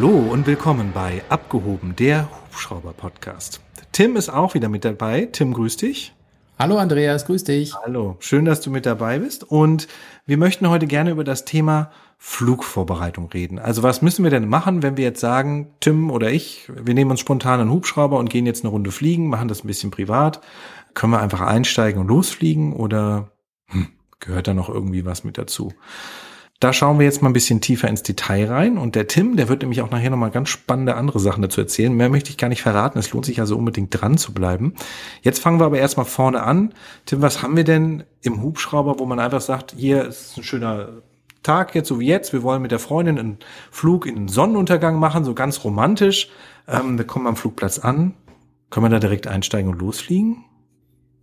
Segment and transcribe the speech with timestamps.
[0.00, 3.60] Hallo und willkommen bei Abgehoben, der Hubschrauber-Podcast.
[3.90, 5.28] Tim ist auch wieder mit dabei.
[5.32, 6.14] Tim, grüß dich.
[6.56, 7.74] Hallo Andreas, grüß dich.
[7.74, 9.42] Hallo, schön, dass du mit dabei bist.
[9.42, 9.88] Und
[10.24, 13.58] wir möchten heute gerne über das Thema Flugvorbereitung reden.
[13.58, 17.10] Also was müssen wir denn machen, wenn wir jetzt sagen, Tim oder ich, wir nehmen
[17.10, 20.40] uns spontan einen Hubschrauber und gehen jetzt eine Runde fliegen, machen das ein bisschen privat.
[20.94, 23.32] Können wir einfach einsteigen und losfliegen oder
[23.66, 23.88] hm,
[24.20, 25.72] gehört da noch irgendwie was mit dazu?
[26.60, 28.78] Da schauen wir jetzt mal ein bisschen tiefer ins Detail rein.
[28.78, 31.92] Und der Tim, der wird nämlich auch nachher nochmal ganz spannende andere Sachen dazu erzählen.
[31.92, 32.98] Mehr möchte ich gar nicht verraten.
[32.98, 34.74] Es lohnt sich also unbedingt dran zu bleiben.
[35.22, 36.74] Jetzt fangen wir aber erstmal vorne an.
[37.06, 41.02] Tim, was haben wir denn im Hubschrauber, wo man einfach sagt, hier ist ein schöner
[41.44, 42.32] Tag jetzt, so wie jetzt.
[42.32, 43.38] Wir wollen mit der Freundin einen
[43.70, 46.28] Flug in den Sonnenuntergang machen, so ganz romantisch.
[46.66, 48.14] Ähm, wir kommen am Flugplatz an.
[48.70, 50.44] Können wir da direkt einsteigen und losfliegen?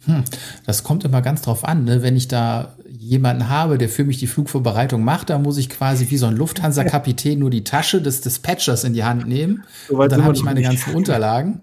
[0.05, 0.23] Hm,
[0.65, 1.83] das kommt immer ganz drauf an.
[1.83, 2.01] Ne?
[2.01, 6.09] Wenn ich da jemanden habe, der für mich die Flugvorbereitung macht, dann muss ich quasi
[6.09, 9.63] wie so ein Lufthansa-Kapitän nur die Tasche des Dispatchers in die Hand nehmen.
[9.87, 10.69] So und dann habe ich meine nicht.
[10.69, 11.61] ganzen Unterlagen.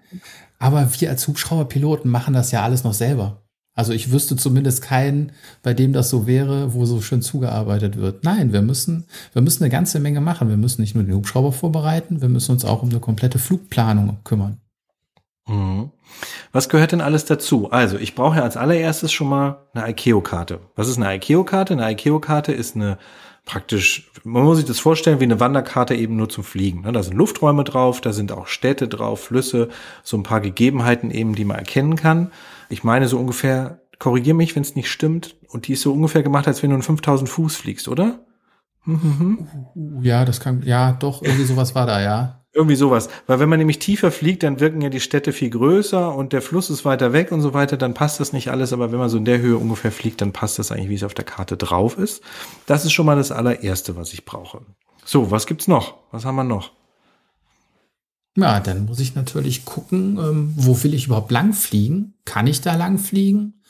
[0.58, 3.42] Aber wir als Hubschrauberpiloten machen das ja alles noch selber.
[3.74, 8.22] Also ich wüsste zumindest keinen, bei dem das so wäre, wo so schön zugearbeitet wird.
[8.22, 10.48] Nein, wir müssen, wir müssen eine ganze Menge machen.
[10.48, 14.18] Wir müssen nicht nur den Hubschrauber vorbereiten, wir müssen uns auch um eine komplette Flugplanung
[14.24, 14.61] kümmern.
[15.46, 15.90] Mhm.
[16.52, 17.70] Was gehört denn alles dazu?
[17.70, 20.60] Also, ich brauche ja als allererstes schon mal eine ICAO-Karte.
[20.76, 21.74] Was ist eine ICAO-Karte?
[21.74, 22.98] Eine ICAO-Karte ist eine
[23.44, 26.82] praktisch, man muss sich das vorstellen wie eine Wanderkarte eben nur zum Fliegen.
[26.82, 26.92] Ne?
[26.92, 29.68] Da sind Lufträume drauf, da sind auch Städte drauf, Flüsse,
[30.02, 32.30] so ein paar Gegebenheiten eben, die man erkennen kann.
[32.68, 36.22] Ich meine so ungefähr, korrigier mich, wenn es nicht stimmt, und die ist so ungefähr
[36.22, 38.20] gemacht, als wenn du in 5000 Fuß fliegst, oder?
[38.84, 39.48] Mhm.
[40.00, 42.41] Ja, das kann, ja, doch, irgendwie sowas war da, ja.
[42.54, 43.08] Irgendwie sowas.
[43.26, 46.42] Weil wenn man nämlich tiefer fliegt, dann wirken ja die Städte viel größer und der
[46.42, 48.74] Fluss ist weiter weg und so weiter, dann passt das nicht alles.
[48.74, 51.02] Aber wenn man so in der Höhe ungefähr fliegt, dann passt das eigentlich, wie es
[51.02, 52.22] auf der Karte drauf ist.
[52.66, 54.60] Das ist schon mal das allererste, was ich brauche.
[55.04, 55.94] So, was gibt's noch?
[56.10, 56.72] Was haben wir noch?
[58.36, 62.14] Ja, dann muss ich natürlich gucken, ähm, wo will ich überhaupt lang fliegen?
[62.26, 63.62] Kann ich da lang fliegen?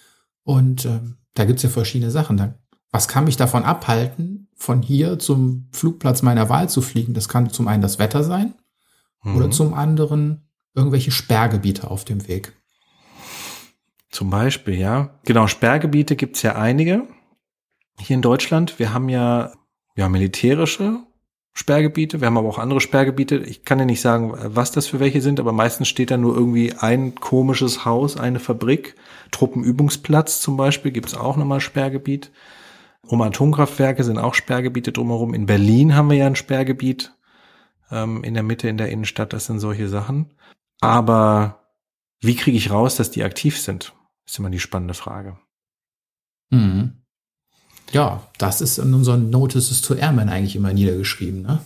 [0.42, 2.36] Und ähm, da gibt's ja verschiedene Sachen.
[2.36, 2.54] Dann,
[2.90, 7.14] was kann mich davon abhalten, von hier zum Flugplatz meiner Wahl zu fliegen?
[7.14, 8.54] Das kann zum einen das Wetter sein
[9.22, 9.36] mhm.
[9.36, 12.52] oder zum anderen irgendwelche Sperrgebiete auf dem Weg.
[14.10, 15.18] Zum Beispiel, ja.
[15.24, 17.06] Genau, Sperrgebiete gibt's ja einige
[17.98, 18.78] hier in Deutschland.
[18.78, 19.52] Wir haben ja,
[19.96, 20.98] ja militärische
[21.54, 22.20] Sperrgebiete.
[22.20, 23.36] Wir haben aber auch andere Sperrgebiete.
[23.38, 26.34] Ich kann ja nicht sagen, was das für welche sind, aber meistens steht da nur
[26.34, 28.96] irgendwie ein komisches Haus, eine Fabrik.
[29.30, 32.30] Truppenübungsplatz zum Beispiel gibt's auch nochmal Sperrgebiet.
[33.06, 35.34] Um Atomkraftwerke sind auch Sperrgebiete drumherum.
[35.34, 37.14] In Berlin haben wir ja ein Sperrgebiet
[37.92, 40.32] ähm, in der Mitte, in der Innenstadt, das sind solche Sachen.
[40.80, 41.60] Aber
[42.20, 43.92] wie kriege ich raus, dass die aktiv sind?
[44.26, 45.38] Ist immer die spannende Frage.
[46.50, 46.92] Mhm.
[47.92, 51.42] Ja, das ist in unseren Notices to Airmen eigentlich immer niedergeschrieben.
[51.42, 51.60] Ne?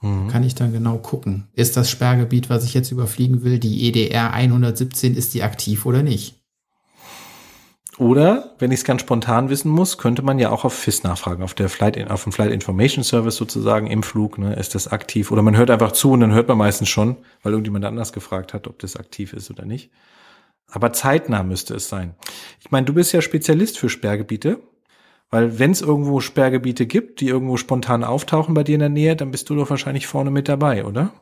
[0.00, 0.28] Mhm.
[0.28, 1.48] Kann ich dann genau gucken.
[1.54, 6.02] Ist das Sperrgebiet, was ich jetzt überfliegen will, die EDR 117, ist die aktiv oder
[6.02, 6.41] nicht?
[8.02, 11.44] Oder, wenn ich es ganz spontan wissen muss, könnte man ja auch auf FIS nachfragen,
[11.44, 15.30] auf der Flight, auf dem Flight Information Service sozusagen im Flug, ne, ist das aktiv?
[15.30, 18.54] Oder man hört einfach zu und dann hört man meistens schon, weil irgendjemand anders gefragt
[18.54, 19.92] hat, ob das aktiv ist oder nicht.
[20.68, 22.16] Aber zeitnah müsste es sein.
[22.58, 24.58] Ich meine, du bist ja Spezialist für Sperrgebiete,
[25.30, 29.14] weil wenn es irgendwo Sperrgebiete gibt, die irgendwo spontan auftauchen bei dir in der Nähe,
[29.14, 31.12] dann bist du doch wahrscheinlich vorne mit dabei, oder?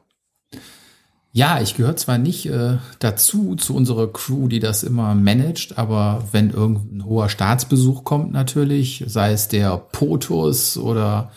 [1.32, 6.26] Ja, ich gehöre zwar nicht äh, dazu, zu unserer Crew, die das immer managt, aber
[6.32, 11.30] wenn irgendein hoher Staatsbesuch kommt natürlich, sei es der POTUS oder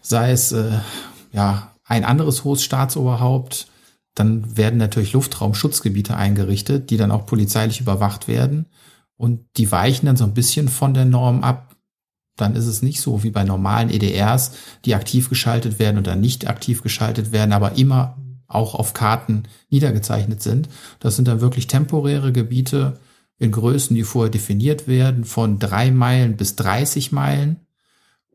[0.00, 0.78] sei es äh,
[1.32, 3.66] ja ein anderes hohes Staatsoberhaupt,
[4.14, 8.66] dann werden natürlich Luftraumschutzgebiete eingerichtet, die dann auch polizeilich überwacht werden.
[9.18, 11.76] Und die weichen dann so ein bisschen von der Norm ab.
[12.36, 14.52] Dann ist es nicht so wie bei normalen EDRs,
[14.86, 18.16] die aktiv geschaltet werden oder nicht aktiv geschaltet werden, aber immer
[18.48, 20.68] auch auf Karten niedergezeichnet sind.
[21.00, 22.98] Das sind dann wirklich temporäre Gebiete
[23.38, 27.60] in Größen, die vorher definiert werden, von drei Meilen bis 30 Meilen,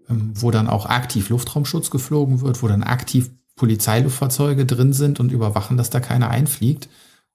[0.09, 5.31] ähm, wo dann auch aktiv Luftraumschutz geflogen wird, wo dann aktiv Polizeiluftfahrzeuge drin sind und
[5.31, 6.89] überwachen, dass da keiner einfliegt,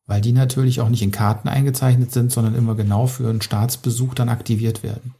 [0.06, 4.14] weil die natürlich auch nicht in Karten eingezeichnet sind, sondern immer genau für einen Staatsbesuch
[4.14, 5.14] dann aktiviert werden.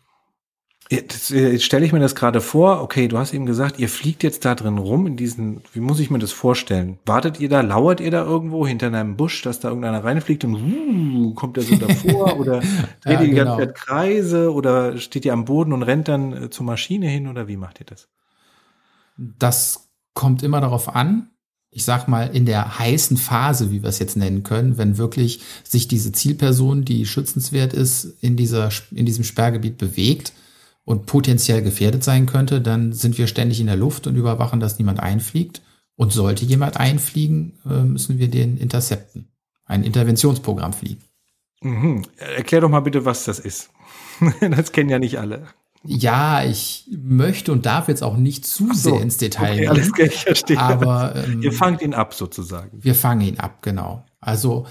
[0.88, 4.22] Jetzt, jetzt stelle ich mir das gerade vor, okay, du hast eben gesagt, ihr fliegt
[4.22, 6.98] jetzt da drin rum in diesen, wie muss ich mir das vorstellen?
[7.04, 10.54] Wartet ihr da, lauert ihr da irgendwo hinter einem Busch, dass da irgendeiner reinfliegt und
[10.54, 12.70] uh, kommt er so davor oder dreht
[13.04, 13.56] ja, ihr die genau.
[13.56, 17.26] ganze Zeit Kreise oder steht ihr am Boden und rennt dann äh, zur Maschine hin
[17.26, 18.08] oder wie macht ihr das?
[19.16, 21.30] Das kommt immer darauf an,
[21.70, 25.40] ich sag mal, in der heißen Phase, wie wir es jetzt nennen können, wenn wirklich
[25.64, 30.32] sich diese Zielperson, die schützenswert ist, in dieser, in diesem Sperrgebiet bewegt,
[30.86, 34.78] und potenziell gefährdet sein könnte, dann sind wir ständig in der Luft und überwachen, dass
[34.78, 35.60] niemand einfliegt.
[35.98, 39.28] Und sollte jemand einfliegen, äh, müssen wir den intercepten.
[39.64, 41.02] Ein Interventionsprogramm fliegen.
[41.62, 42.02] Mhm.
[42.18, 43.70] Erklär doch mal bitte, was das ist.
[44.40, 45.46] das kennen ja nicht alle.
[45.82, 49.70] Ja, ich möchte und darf jetzt auch nicht zu so, sehr ins Detail okay, gehen.
[49.70, 50.60] Alles klar, ich verstehe.
[50.60, 52.78] Aber ähm, ihr fangt ihn ab sozusagen.
[52.82, 54.04] Wir fangen ihn ab, genau.
[54.20, 54.66] Also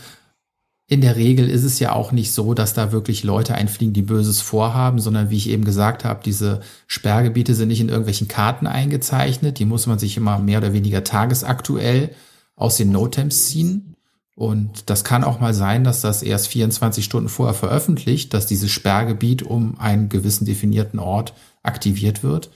[0.88, 4.04] in der Regel ist es ja auch nicht so, dass da wirklich Leute einfliegen, die
[4.04, 8.68] Böses vorhaben, sondern wie ich eben gesagt habe, diese Sperrgebiete sind nicht in irgendwelchen Karten
[8.68, 9.58] eingezeichnet.
[9.58, 12.12] Die muss man sich immer mehr oder weniger tagesaktuell
[12.56, 13.96] aus den Notems ziehen.
[14.36, 18.70] Und das kann auch mal sein, dass das erst 24 Stunden vorher veröffentlicht, dass dieses
[18.70, 21.34] Sperrgebiet um einen gewissen definierten Ort
[21.64, 22.52] aktiviert wird.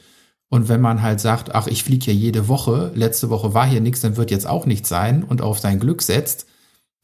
[0.50, 3.82] Und wenn man halt sagt, ach, ich fliege hier jede Woche, letzte Woche war hier
[3.82, 6.46] nichts, dann wird jetzt auch nichts sein und auf sein Glück setzt,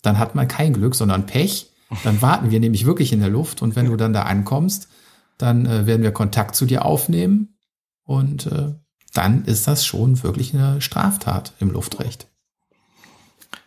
[0.05, 1.71] dann hat man kein Glück, sondern Pech.
[2.03, 4.89] Dann warten wir nämlich wirklich in der Luft und wenn du dann da ankommst,
[5.37, 7.57] dann äh, werden wir Kontakt zu dir aufnehmen
[8.03, 8.73] und äh,
[9.13, 12.27] dann ist das schon wirklich eine Straftat im Luftrecht.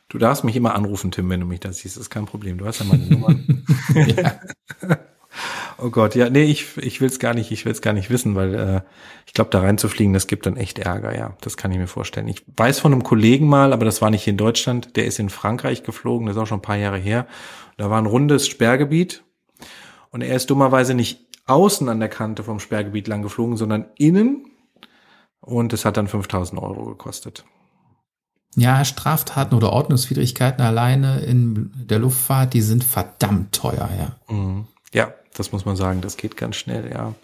[0.08, 1.96] Du darfst mich immer anrufen, Tim, wenn du mich da siehst.
[1.96, 2.58] Das ist kein Problem.
[2.58, 3.34] Du hast ja meine Nummer.
[5.78, 8.10] oh Gott, ja, nee, ich, ich will es gar nicht, ich will es gar nicht
[8.10, 8.80] wissen, weil äh,
[9.26, 11.36] ich glaube, da reinzufliegen, das gibt dann echt Ärger, ja.
[11.40, 12.28] Das kann ich mir vorstellen.
[12.28, 15.18] Ich weiß von einem Kollegen mal, aber das war nicht hier in Deutschland, der ist
[15.18, 17.26] in Frankreich geflogen, das ist auch schon ein paar Jahre her.
[17.76, 19.22] Da war ein rundes Sperrgebiet
[20.10, 24.46] und er ist dummerweise nicht außen an der Kante vom Sperrgebiet lang geflogen, sondern innen
[25.40, 27.44] und es hat dann 5000 Euro gekostet.
[28.56, 34.34] Ja, Straftaten oder Ordnungswidrigkeiten alleine in der Luftfahrt, die sind verdammt teuer, ja.
[34.34, 34.66] Mhm.
[34.92, 37.14] Ja, das muss man sagen, das geht ganz schnell, ja.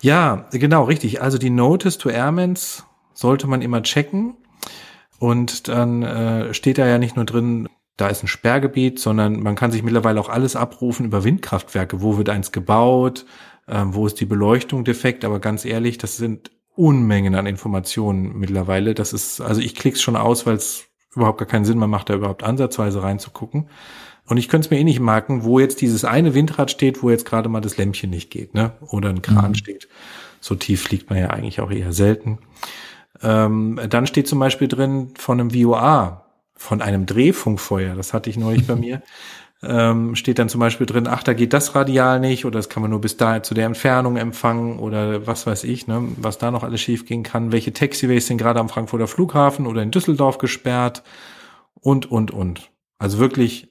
[0.00, 1.22] Ja, genau, richtig.
[1.22, 4.36] Also die Notice to Airmans sollte man immer checken.
[5.18, 9.56] Und dann äh, steht da ja nicht nur drin, da ist ein Sperrgebiet, sondern man
[9.56, 12.00] kann sich mittlerweile auch alles abrufen über Windkraftwerke.
[12.00, 13.26] Wo wird eins gebaut?
[13.66, 15.24] Äh, wo ist die Beleuchtung defekt?
[15.24, 18.94] Aber ganz ehrlich, das sind Unmengen an Informationen mittlerweile.
[18.94, 20.84] Das ist, also ich klick's schon aus, weil es
[21.16, 23.68] überhaupt gar keinen Sinn mehr macht, da überhaupt ansatzweise reinzugucken.
[24.28, 27.10] Und ich könnte es mir eh nicht merken, wo jetzt dieses eine Windrad steht, wo
[27.10, 28.72] jetzt gerade mal das Lämpchen nicht geht, ne?
[28.80, 29.54] Oder ein Kran mhm.
[29.54, 29.88] steht.
[30.40, 32.38] So tief fliegt man ja eigentlich auch eher selten.
[33.22, 38.36] Ähm, dann steht zum Beispiel drin von einem VOA, von einem Drehfunkfeuer, das hatte ich
[38.36, 39.02] neulich bei mir
[39.62, 42.80] ähm, steht dann zum Beispiel drin, ach, da geht das Radial nicht oder das kann
[42.80, 46.50] man nur bis da zu der Entfernung empfangen oder was weiß ich, ne, was da
[46.50, 47.50] noch alles schief gehen kann.
[47.50, 51.02] Welche Taxiways sind gerade am Frankfurter Flughafen oder in Düsseldorf gesperrt
[51.74, 52.70] und, und, und.
[52.98, 53.67] Also wirklich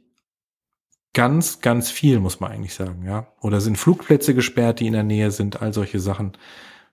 [1.18, 3.26] ganz, ganz viel, muss man eigentlich sagen, ja.
[3.42, 6.34] Oder sind Flugplätze gesperrt, die in der Nähe sind, all solche Sachen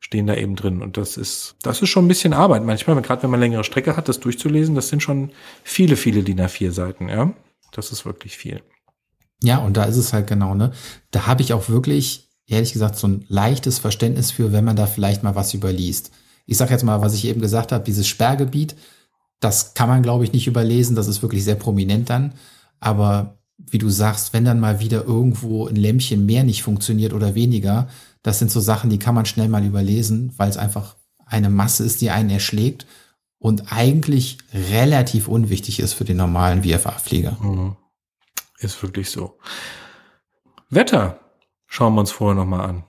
[0.00, 0.81] stehen da eben drin.
[0.81, 3.99] Und das ist, das ist schon ein bisschen Arbeit manchmal, gerade wenn man längere Strecke
[3.99, 5.31] hat, das durchzulesen, das sind schon
[5.62, 7.35] viele, viele DIN A4 Seiten, ja.
[7.73, 8.62] Das ist wirklich viel.
[9.43, 10.73] Ja, und da ist es halt genau, ne?
[11.11, 14.87] Da habe ich auch wirklich, ehrlich gesagt, so ein leichtes Verständnis für, wenn man da
[14.87, 16.12] vielleicht mal was überliest.
[16.47, 18.75] Ich sage jetzt mal, was ich eben gesagt habe, dieses Sperrgebiet,
[19.41, 22.32] das kann man, glaube ich, nicht überlesen, das ist wirklich sehr prominent dann.
[22.81, 27.34] Aber wie du sagst, wenn dann mal wieder irgendwo ein Lämpchen mehr nicht funktioniert oder
[27.34, 27.88] weniger,
[28.22, 30.96] das sind so Sachen, die kann man schnell mal überlesen, weil es einfach
[31.26, 32.86] eine Masse ist, die einen erschlägt
[33.38, 37.36] und eigentlich relativ unwichtig ist für den normalen VFA-Flieger.
[37.40, 37.76] Mhm.
[38.58, 39.38] Ist wirklich so.
[40.70, 41.20] Wetter
[41.66, 42.84] schauen wir uns vorher nochmal an.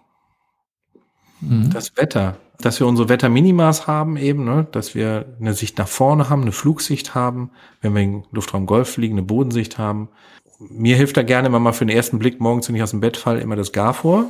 [1.42, 1.72] Mhm.
[1.72, 6.30] Das Wetter, dass wir unsere Wetterminimas haben eben, ne, dass wir eine Sicht nach vorne
[6.30, 10.10] haben, eine Flugsicht haben, wenn wir im Luftraum Golf fliegen, eine Bodensicht haben.
[10.60, 13.02] Mir hilft da gerne immer mal für den ersten Blick morgens, wenn ich aus dem
[13.02, 14.26] Bett falle, immer das Gar vor.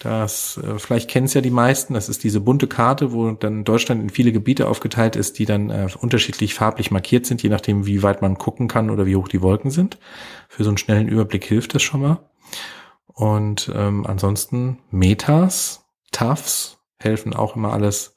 [0.00, 3.64] Das, äh, vielleicht kennen es ja die meisten, das ist diese bunte Karte, wo dann
[3.64, 7.86] Deutschland in viele Gebiete aufgeteilt ist, die dann äh, unterschiedlich farblich markiert sind, je nachdem,
[7.86, 9.98] wie weit man gucken kann oder wie hoch die Wolken sind.
[10.48, 12.18] Für so einen schnellen Überblick hilft das schon mal.
[13.06, 18.14] Und ähm, ansonsten Metas, TAFs helfen auch immer alles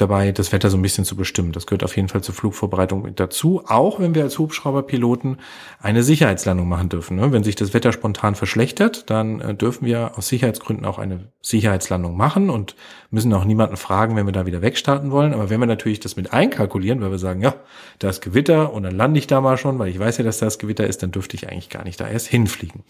[0.00, 1.52] dabei, das Wetter so ein bisschen zu bestimmen.
[1.52, 5.38] Das gehört auf jeden Fall zur Flugvorbereitung mit dazu, auch wenn wir als Hubschrauberpiloten
[5.80, 7.16] eine Sicherheitslandung machen dürfen.
[7.16, 7.32] Ne?
[7.32, 12.16] Wenn sich das Wetter spontan verschlechtert, dann äh, dürfen wir aus Sicherheitsgründen auch eine Sicherheitslandung
[12.16, 12.76] machen und
[13.10, 15.34] müssen auch niemanden fragen, wenn wir da wieder wegstarten wollen.
[15.34, 17.54] Aber wenn wir natürlich das mit einkalkulieren, weil wir sagen, ja,
[17.98, 20.38] da ist Gewitter und dann lande ich da mal schon, weil ich weiß ja, dass
[20.38, 22.82] das Gewitter ist, dann dürfte ich eigentlich gar nicht da erst hinfliegen.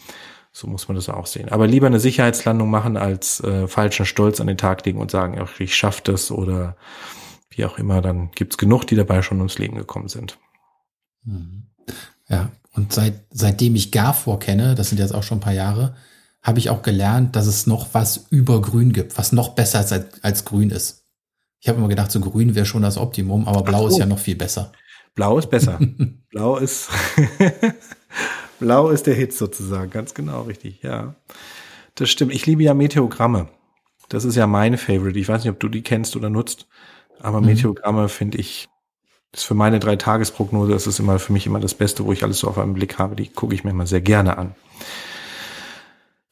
[0.52, 1.48] So muss man das auch sehen.
[1.48, 5.38] Aber lieber eine Sicherheitslandung machen, als äh, falschen Stolz an den Tag legen und sagen,
[5.40, 6.76] ach, ich schaff das oder
[7.50, 10.38] wie auch immer, dann gibt's genug, die dabei schon ums Leben gekommen sind.
[11.24, 11.66] Mhm.
[12.28, 15.96] Ja, und seit, seitdem ich Garfor kenne, das sind jetzt auch schon ein paar Jahre,
[16.42, 19.92] habe ich auch gelernt, dass es noch was über Grün gibt, was noch besser als,
[20.22, 21.04] als Grün ist.
[21.60, 23.88] Ich habe immer gedacht, so Grün wäre schon das Optimum, aber Blau so.
[23.88, 24.72] ist ja noch viel besser.
[25.14, 25.78] Blau ist besser.
[26.30, 26.88] Blau ist
[28.60, 31.14] Blau ist der Hit sozusagen, ganz genau richtig, ja.
[31.96, 32.32] Das stimmt.
[32.32, 33.48] Ich liebe ja Meteogramme.
[34.08, 35.18] Das ist ja meine Favorite.
[35.18, 36.68] Ich weiß nicht, ob du die kennst oder nutzt,
[37.20, 37.46] aber mhm.
[37.46, 38.68] Meteogramme finde ich
[39.32, 42.22] Das ist für meine Drei-Tages-Prognose, das ist immer für mich immer das Beste, wo ich
[42.22, 43.16] alles so auf einen Blick habe.
[43.16, 44.54] Die gucke ich mir immer sehr gerne an.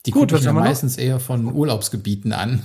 [0.06, 1.02] Die Gut, was ja meistens noch?
[1.02, 2.62] eher von Urlaubsgebieten an.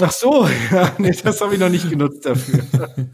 [0.00, 2.64] Ach so, ja, nee, das habe ich noch nicht genutzt dafür.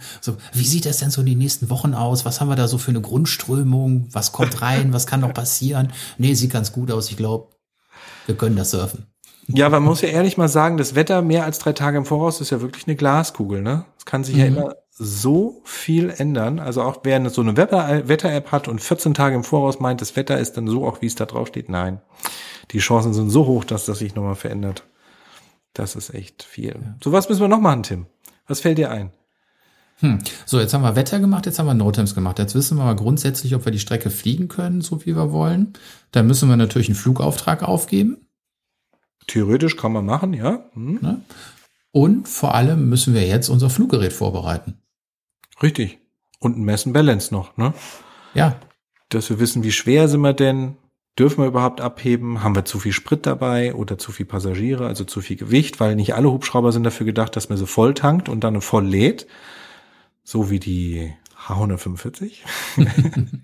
[0.20, 2.24] so, wie sieht das denn so in den nächsten Wochen aus?
[2.24, 4.08] Was haben wir da so für eine Grundströmung?
[4.10, 4.92] Was kommt rein?
[4.92, 5.92] Was kann noch passieren?
[6.16, 7.10] Nee, sieht ganz gut aus.
[7.10, 7.48] Ich glaube,
[8.26, 9.06] wir können das surfen.
[9.48, 12.40] Ja, man muss ja ehrlich mal sagen, das Wetter mehr als drei Tage im Voraus
[12.40, 13.86] ist ja wirklich eine Glaskugel, ne?
[13.96, 14.40] Es kann sich mhm.
[14.40, 16.58] ja immer so viel ändern.
[16.58, 20.38] Also auch wer so eine Wetter-App hat und 14 Tage im Voraus meint, das Wetter
[20.38, 21.68] ist dann so auch, wie es da drauf steht.
[21.68, 22.00] Nein.
[22.70, 24.84] Die Chancen sind so hoch, dass das sich nochmal verändert.
[25.72, 26.74] Das ist echt viel.
[26.74, 26.96] Ja.
[27.02, 28.06] So was müssen wir noch machen, Tim.
[28.46, 29.12] Was fällt dir ein?
[30.00, 30.18] Hm.
[30.46, 32.38] So, jetzt haben wir Wetter gemacht, jetzt haben wir NoTimes gemacht.
[32.38, 35.72] Jetzt wissen wir mal grundsätzlich, ob wir die Strecke fliegen können, so wie wir wollen.
[36.12, 38.28] Dann müssen wir natürlich einen Flugauftrag aufgeben.
[39.26, 40.64] Theoretisch kann man machen, ja.
[40.74, 40.98] Hm.
[41.02, 41.22] Ne?
[41.90, 44.80] Und vor allem müssen wir jetzt unser Fluggerät vorbereiten.
[45.62, 45.98] Richtig.
[46.38, 47.74] Und ein Messen Balance noch, ne?
[48.34, 48.56] Ja.
[49.08, 50.76] Dass wir wissen, wie schwer sind wir denn?
[51.18, 52.44] Dürfen wir überhaupt abheben?
[52.44, 55.80] Haben wir zu viel Sprit dabei oder zu viel Passagiere, also zu viel Gewicht?
[55.80, 58.86] Weil nicht alle Hubschrauber sind dafür gedacht, dass man so voll tankt und dann voll
[58.86, 59.26] lädt.
[60.22, 61.12] So wie die
[61.46, 62.32] H145.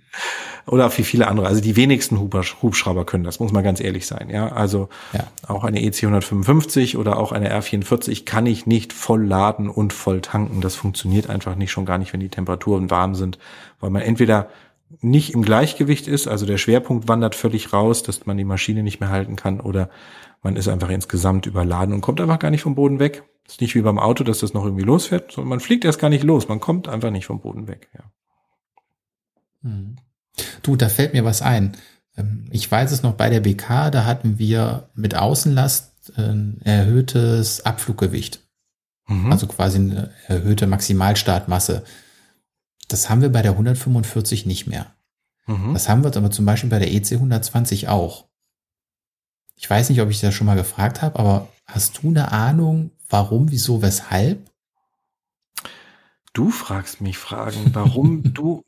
[0.66, 1.46] oder wie viele andere.
[1.46, 4.30] Also die wenigsten Hubschrauber können das, muss man ganz ehrlich sein.
[4.30, 5.26] Ja, also ja.
[5.48, 10.20] auch eine EC 155 oder auch eine R44 kann ich nicht voll laden und voll
[10.20, 10.60] tanken.
[10.60, 13.38] Das funktioniert einfach nicht, schon gar nicht, wenn die Temperaturen warm sind,
[13.80, 14.48] weil man entweder
[15.00, 19.00] nicht im Gleichgewicht ist, also der Schwerpunkt wandert völlig raus, dass man die Maschine nicht
[19.00, 19.90] mehr halten kann oder
[20.42, 23.24] man ist einfach insgesamt überladen und kommt einfach gar nicht vom Boden weg.
[23.46, 26.10] ist nicht wie beim Auto, dass das noch irgendwie losfährt, sondern man fliegt erst gar
[26.10, 27.88] nicht los, man kommt einfach nicht vom Boden weg.
[27.94, 28.04] Ja.
[29.62, 29.96] Hm.
[30.62, 31.76] Du, da fällt mir was ein.
[32.16, 37.64] Ähm, ich weiß es noch bei der BK, da hatten wir mit Außenlast ein erhöhtes
[37.64, 38.40] Abfluggewicht.
[39.06, 39.32] Mhm.
[39.32, 41.84] Also quasi eine erhöhte Maximalstartmasse.
[42.94, 44.94] Das haben wir bei der 145 nicht mehr.
[45.48, 45.72] Mhm.
[45.72, 48.28] Das haben wir aber zum Beispiel bei der EC 120 auch.
[49.56, 52.92] Ich weiß nicht, ob ich das schon mal gefragt habe, aber hast du eine Ahnung,
[53.10, 54.48] warum, wieso, weshalb?
[56.34, 58.62] Du fragst mich Fragen, warum du,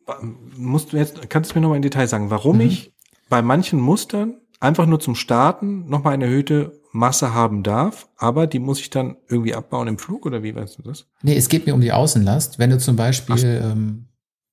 [0.56, 2.62] musst du jetzt, kannst du mir nochmal in Detail sagen, warum mhm.
[2.62, 2.92] ich
[3.28, 8.58] bei manchen Mustern einfach nur zum Starten nochmal eine erhöhte Masse haben darf, aber die
[8.58, 11.06] muss ich dann irgendwie abbauen im Flug oder wie weißt du das?
[11.22, 12.58] Nee, es geht mir um die Außenlast.
[12.58, 14.06] Wenn du zum Beispiel ähm,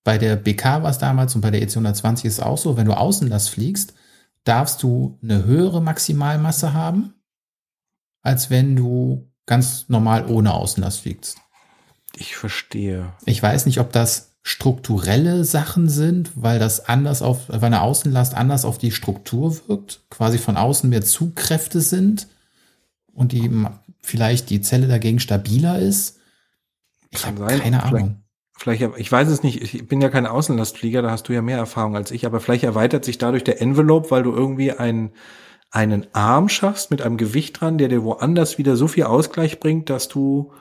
[0.03, 2.77] bei der BK war es damals und bei der EC 120 ist es auch so,
[2.77, 3.93] wenn du Außenlast fliegst,
[4.43, 7.13] darfst du eine höhere Maximalmasse haben,
[8.21, 11.37] als wenn du ganz normal ohne Außenlast fliegst.
[12.15, 13.13] Ich verstehe.
[13.25, 18.35] Ich weiß nicht, ob das strukturelle Sachen sind, weil das anders auf, weil eine Außenlast
[18.35, 22.27] anders auf die Struktur wirkt, quasi von außen mehr Zugkräfte sind
[23.13, 23.49] und die
[24.01, 26.19] vielleicht die Zelle dagegen stabiler ist.
[27.09, 28.22] Ich habe keine Ahnung.
[28.63, 31.57] Vielleicht, ich weiß es nicht, ich bin ja kein Außenlastflieger, da hast du ja mehr
[31.57, 35.11] Erfahrung als ich, aber vielleicht erweitert sich dadurch der Envelope, weil du irgendwie einen,
[35.69, 39.89] einen Arm schaffst mit einem Gewicht dran, der dir woanders wieder so viel Ausgleich bringt,
[39.89, 40.53] dass du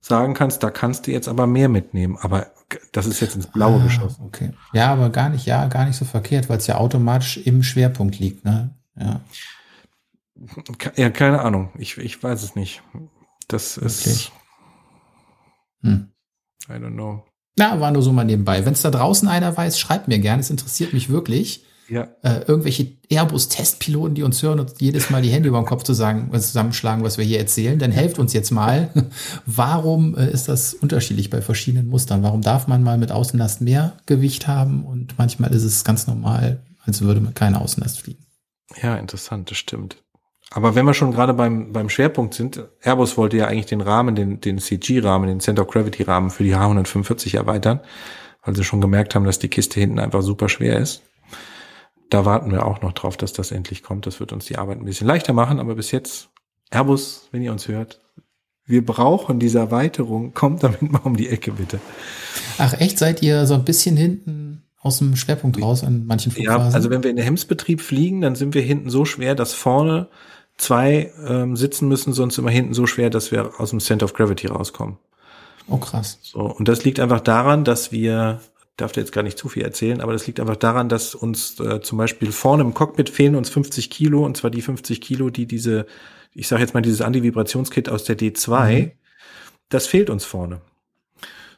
[0.00, 2.16] sagen kannst, da kannst du jetzt aber mehr mitnehmen.
[2.20, 2.46] Aber
[2.92, 4.26] das ist jetzt ins Blaue ah, geschossen.
[4.26, 4.52] Okay.
[4.72, 8.20] Ja, aber gar nicht, ja, gar nicht so verkehrt, weil es ja automatisch im Schwerpunkt
[8.20, 8.72] liegt, ne?
[8.94, 9.20] Ja.
[10.94, 11.72] Ja, keine Ahnung.
[11.76, 12.84] Ich, ich weiß es nicht.
[13.48, 14.30] Das ist.
[15.82, 16.12] Hm.
[16.68, 17.24] I don't know.
[17.58, 18.64] Na, war nur so mal nebenbei.
[18.64, 20.40] Wenn es da draußen einer weiß, schreibt mir gerne.
[20.40, 22.08] Es interessiert mich wirklich ja.
[22.22, 25.94] äh, irgendwelche Airbus-Testpiloten, die uns hören und jedes Mal die Hände über den Kopf zu
[25.94, 28.90] sagen, zusammenschlagen, was wir hier erzählen, dann helft uns jetzt mal.
[29.46, 32.22] Warum äh, ist das unterschiedlich bei verschiedenen Mustern?
[32.22, 36.62] Warum darf man mal mit Außenlast mehr Gewicht haben und manchmal ist es ganz normal,
[36.84, 38.24] als würde man keine Außenlast fliegen?
[38.82, 39.96] Ja, interessant, das stimmt.
[40.50, 44.14] Aber wenn wir schon gerade beim, beim Schwerpunkt sind, Airbus wollte ja eigentlich den Rahmen,
[44.14, 47.80] den, den CG-Rahmen, den Center of Gravity-Rahmen für die H145 erweitern,
[48.42, 51.02] weil sie schon gemerkt haben, dass die Kiste hinten einfach super schwer ist
[52.10, 54.06] da warten wir auch noch drauf, dass das endlich kommt.
[54.06, 56.30] Das wird uns die Arbeit ein bisschen leichter machen, aber bis jetzt,
[56.70, 58.00] Airbus, wenn ihr uns hört,
[58.64, 60.34] wir brauchen diese Erweiterung.
[60.34, 61.80] Kommt damit mal um die Ecke, bitte.
[62.58, 62.98] Ach, echt?
[62.98, 66.70] Seid ihr so ein bisschen hinten aus dem Schwerpunkt raus an manchen Flugphasen?
[66.70, 69.54] Ja, also wenn wir in der Hemsbetrieb fliegen, dann sind wir hinten so schwer, dass
[69.54, 70.08] vorne
[70.58, 74.12] zwei ähm, sitzen müssen, sonst immer hinten so schwer, dass wir aus dem Center of
[74.12, 74.98] Gravity rauskommen.
[75.68, 76.18] Oh, krass.
[76.22, 78.40] So, und das liegt einfach daran, dass wir
[78.78, 81.58] darf da jetzt gar nicht zu viel erzählen, aber das liegt einfach daran, dass uns
[81.60, 85.30] äh, zum Beispiel vorne im Cockpit fehlen uns 50 Kilo, und zwar die 50 Kilo,
[85.30, 85.86] die diese,
[86.32, 88.90] ich sage jetzt mal dieses Anti-Vibrationskit aus der D2, mhm.
[89.68, 90.60] das fehlt uns vorne.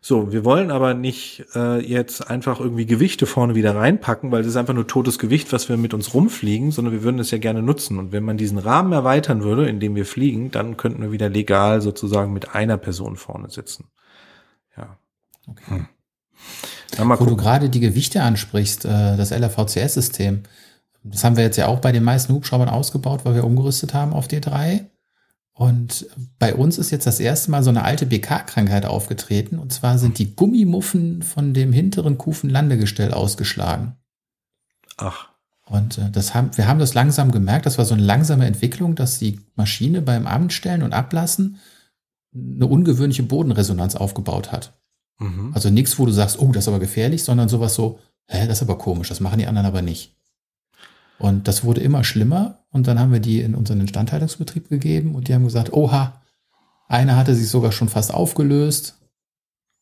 [0.03, 4.53] So, wir wollen aber nicht äh, jetzt einfach irgendwie Gewichte vorne wieder reinpacken, weil das
[4.53, 7.39] ist einfach nur totes Gewicht, was wir mit uns rumfliegen, sondern wir würden es ja
[7.39, 7.99] gerne nutzen.
[7.99, 11.29] Und wenn man diesen Rahmen erweitern würde, in dem wir fliegen, dann könnten wir wieder
[11.29, 13.89] legal sozusagen mit einer Person vorne sitzen.
[14.75, 14.97] Ja.
[15.47, 15.87] Okay.
[16.97, 17.11] Hm.
[17.19, 20.45] Wo du gerade die Gewichte ansprichst, äh, das LRVCS-System,
[21.03, 24.13] das haben wir jetzt ja auch bei den meisten Hubschraubern ausgebaut, weil wir umgerüstet haben
[24.13, 24.87] auf D3.
[25.61, 26.07] Und
[26.39, 29.59] bei uns ist jetzt das erste Mal so eine alte BK-Krankheit aufgetreten.
[29.59, 33.95] Und zwar sind die Gummimuffen von dem hinteren Kufenlandegestell ausgeschlagen.
[34.97, 35.29] Ach.
[35.67, 37.67] Und äh, das haben, wir haben das langsam gemerkt.
[37.67, 41.59] Das war so eine langsame Entwicklung, dass die Maschine beim Abendstellen und Ablassen
[42.35, 44.81] eine ungewöhnliche Bodenresonanz aufgebaut hat.
[45.19, 45.51] Mhm.
[45.53, 47.99] Also nichts, wo du sagst, oh, das ist aber gefährlich, sondern sowas so,
[48.29, 50.17] hä, das ist aber komisch, das machen die anderen aber nicht.
[51.21, 55.29] Und das wurde immer schlimmer und dann haben wir die in unseren Instandhaltungsbetrieb gegeben und
[55.29, 56.23] die haben gesagt, oha,
[56.89, 58.97] eine hatte sich sogar schon fast aufgelöst.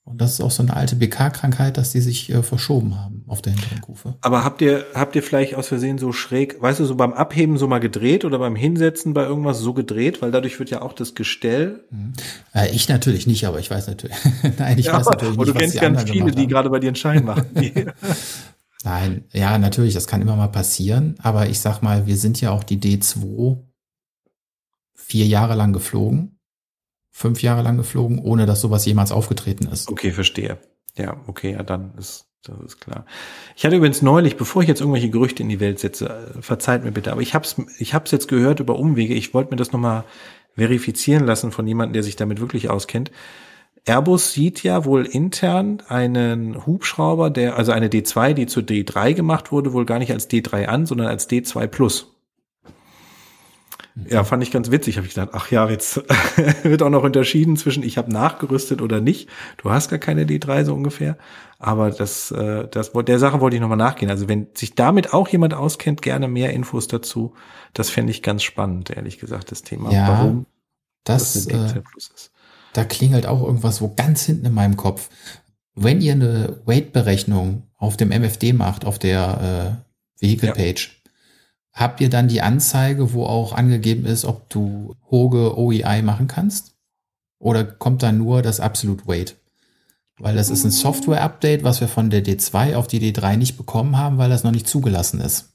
[0.02, 3.40] Und das ist auch so eine alte BK-Krankheit, dass die sich äh, verschoben haben auf
[3.42, 4.14] der hinteren Kufe.
[4.23, 7.57] Aber habt ihr, habt ihr vielleicht aus Versehen so schräg, weißt du, so beim Abheben
[7.57, 10.23] so mal gedreht oder beim Hinsetzen bei irgendwas so gedreht?
[10.23, 11.85] Weil dadurch wird ja auch das Gestell.
[11.90, 12.14] Mhm.
[12.52, 14.16] Äh, ich natürlich nicht, aber ich weiß natürlich.
[14.59, 15.49] Nein, ich ja, weiß natürlich nicht.
[15.49, 17.45] Aber du kennst ganz viele, die gerade bei dir einen Schein machen.
[18.85, 21.16] Nein, ja, natürlich, das kann immer mal passieren.
[21.23, 23.64] Aber ich sag mal, wir sind ja auch die D2
[24.94, 26.38] vier Jahre lang geflogen
[27.18, 29.90] fünf Jahre lang geflogen, ohne dass sowas jemals aufgetreten ist.
[29.90, 30.58] Okay, verstehe.
[30.97, 33.04] Ja, okay, ja, dann ist das ist klar.
[33.56, 36.85] Ich hatte übrigens neulich, bevor ich jetzt irgendwelche Gerüchte in die Welt setze, äh, verzeiht
[36.85, 39.14] mir bitte, aber ich hab's, ich hab's jetzt gehört über Umwege.
[39.14, 40.04] Ich wollte mir das nochmal
[40.54, 43.11] verifizieren lassen von jemandem, der sich damit wirklich auskennt.
[43.88, 49.50] Airbus sieht ja wohl intern einen Hubschrauber, der, also eine D2, die zu D3 gemacht
[49.52, 52.14] wurde, wohl gar nicht als D3 an, sondern als D2 Plus.
[54.09, 54.97] Ja, fand ich ganz witzig.
[54.97, 55.97] Habe ich gedacht, ach ja, jetzt
[56.62, 59.28] wird auch noch unterschieden zwischen ich habe nachgerüstet oder nicht.
[59.57, 61.16] Du hast gar keine D3 so ungefähr.
[61.59, 64.11] Aber das, äh, das der Sache wollte ich nochmal nachgehen.
[64.11, 67.35] Also wenn sich damit auch jemand auskennt, gerne mehr Infos dazu.
[67.73, 69.90] Das fände ich ganz spannend, ehrlich gesagt, das Thema.
[69.90, 70.47] Ja, Warum
[71.04, 72.30] das, das äh, ist.
[72.72, 75.10] Da klingelt auch irgendwas wo ganz hinten in meinem Kopf.
[75.75, 79.80] Wenn ihr eine Weight-Berechnung auf dem MFD macht, auf der
[80.21, 81.02] äh, Vehicle-Page,
[81.73, 86.75] habt ihr dann die Anzeige, wo auch angegeben ist, ob du Hoge OEI machen kannst?
[87.38, 89.36] Oder kommt da nur das Absolute Weight?
[90.19, 93.97] Weil das ist ein Software-Update, was wir von der D2 auf die D3 nicht bekommen
[93.97, 95.52] haben, weil das noch nicht zugelassen ist.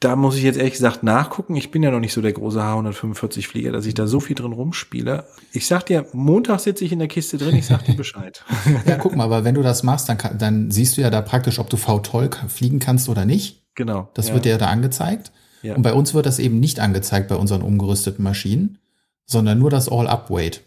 [0.00, 1.56] Da muss ich jetzt ehrlich gesagt nachgucken.
[1.56, 4.52] Ich bin ja noch nicht so der große H145-Flieger, dass ich da so viel drin
[4.52, 5.26] rumspiele.
[5.52, 8.44] Ich sag dir, Montag sitze ich in der Kiste drin, ich sag dir Bescheid.
[8.86, 11.58] ja, guck mal, aber wenn du das machst, dann, dann siehst du ja da praktisch,
[11.58, 13.64] ob du V-Toll fliegen kannst oder nicht.
[13.74, 14.08] Genau.
[14.14, 14.34] Das ja.
[14.34, 15.32] wird ja da angezeigt.
[15.62, 15.74] Ja.
[15.74, 18.78] Und bei uns wird das eben nicht angezeigt bei unseren umgerüsteten Maschinen,
[19.26, 20.62] sondern nur das All-Up-Weight.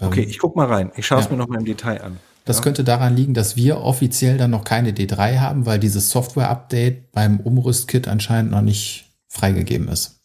[0.00, 0.92] Okay, ähm, ich guck mal rein.
[0.96, 1.32] Ich schaue es ja.
[1.32, 2.18] mir noch mal im Detail an.
[2.46, 2.62] Das ja.
[2.62, 7.40] könnte daran liegen, dass wir offiziell dann noch keine D3 haben, weil dieses Software-Update beim
[7.40, 10.22] Umrüstkit anscheinend noch nicht freigegeben ist.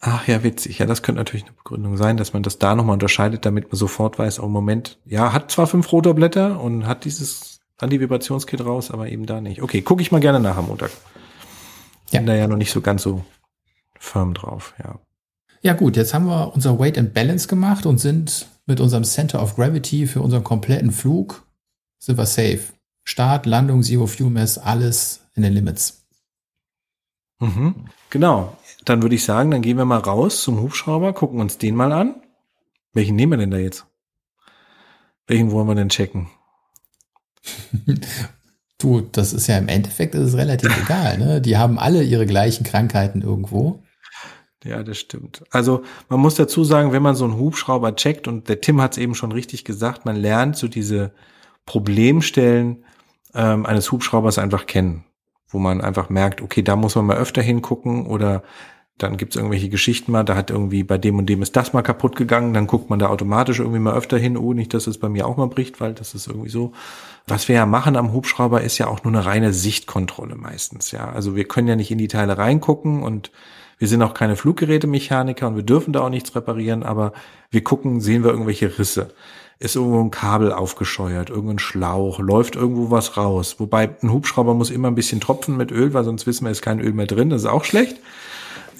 [0.00, 0.78] Ach ja, witzig.
[0.78, 3.76] Ja, das könnte natürlich eine Begründung sein, dass man das da nochmal unterscheidet, damit man
[3.76, 9.08] sofort weiß, oh Moment, ja, hat zwar fünf Rotorblätter und hat dieses Anti-Vibrationskit raus, aber
[9.08, 9.62] eben da nicht.
[9.62, 10.90] Okay, gucke ich mal gerne nach am Montag.
[12.12, 12.20] Ja.
[12.20, 13.24] Bin da ja noch nicht so ganz so
[13.98, 15.00] firm drauf, ja.
[15.60, 19.42] Ja gut, jetzt haben wir unser Weight and Balance gemacht und sind mit unserem Center
[19.42, 21.46] of Gravity für unseren kompletten Flug
[21.98, 22.72] sind wir safe.
[23.04, 26.06] Start, Landung, Zero Fuel Mass, alles in den Limits.
[27.38, 27.74] Mhm.
[28.08, 28.56] Genau.
[28.86, 31.92] Dann würde ich sagen, dann gehen wir mal raus zum Hubschrauber, gucken uns den mal
[31.92, 32.22] an.
[32.94, 33.84] Welchen nehmen wir denn da jetzt?
[35.26, 36.30] Welchen wollen wir denn checken?
[38.78, 41.18] du, das ist ja im Endeffekt ist es relativ egal.
[41.18, 41.42] Ne?
[41.42, 43.82] Die haben alle ihre gleichen Krankheiten irgendwo.
[44.64, 45.42] Ja, das stimmt.
[45.50, 48.92] Also man muss dazu sagen, wenn man so einen Hubschrauber checkt, und der Tim hat
[48.92, 51.12] es eben schon richtig gesagt, man lernt so diese
[51.66, 52.84] Problemstellen
[53.34, 55.04] ähm, eines Hubschraubers einfach kennen,
[55.48, 58.42] wo man einfach merkt, okay, da muss man mal öfter hingucken oder
[58.98, 61.82] dann gibt's irgendwelche Geschichten mal, da hat irgendwie bei dem und dem ist das mal
[61.82, 64.98] kaputt gegangen, dann guckt man da automatisch irgendwie mal öfter hin, oh, nicht, dass es
[64.98, 66.72] bei mir auch mal bricht, weil das ist irgendwie so.
[67.26, 71.10] Was wir ja machen am Hubschrauber ist ja auch nur eine reine Sichtkontrolle meistens, ja.
[71.10, 73.32] Also wir können ja nicht in die Teile reingucken und
[73.82, 77.12] wir sind auch keine Fluggerätemechaniker und wir dürfen da auch nichts reparieren, aber
[77.50, 79.08] wir gucken, sehen wir irgendwelche Risse.
[79.58, 83.56] Ist irgendwo ein Kabel aufgescheuert, irgendein Schlauch, läuft irgendwo was raus.
[83.58, 86.62] Wobei ein Hubschrauber muss immer ein bisschen tropfen mit Öl, weil sonst wissen wir, ist
[86.62, 87.96] kein Öl mehr drin, das ist auch schlecht.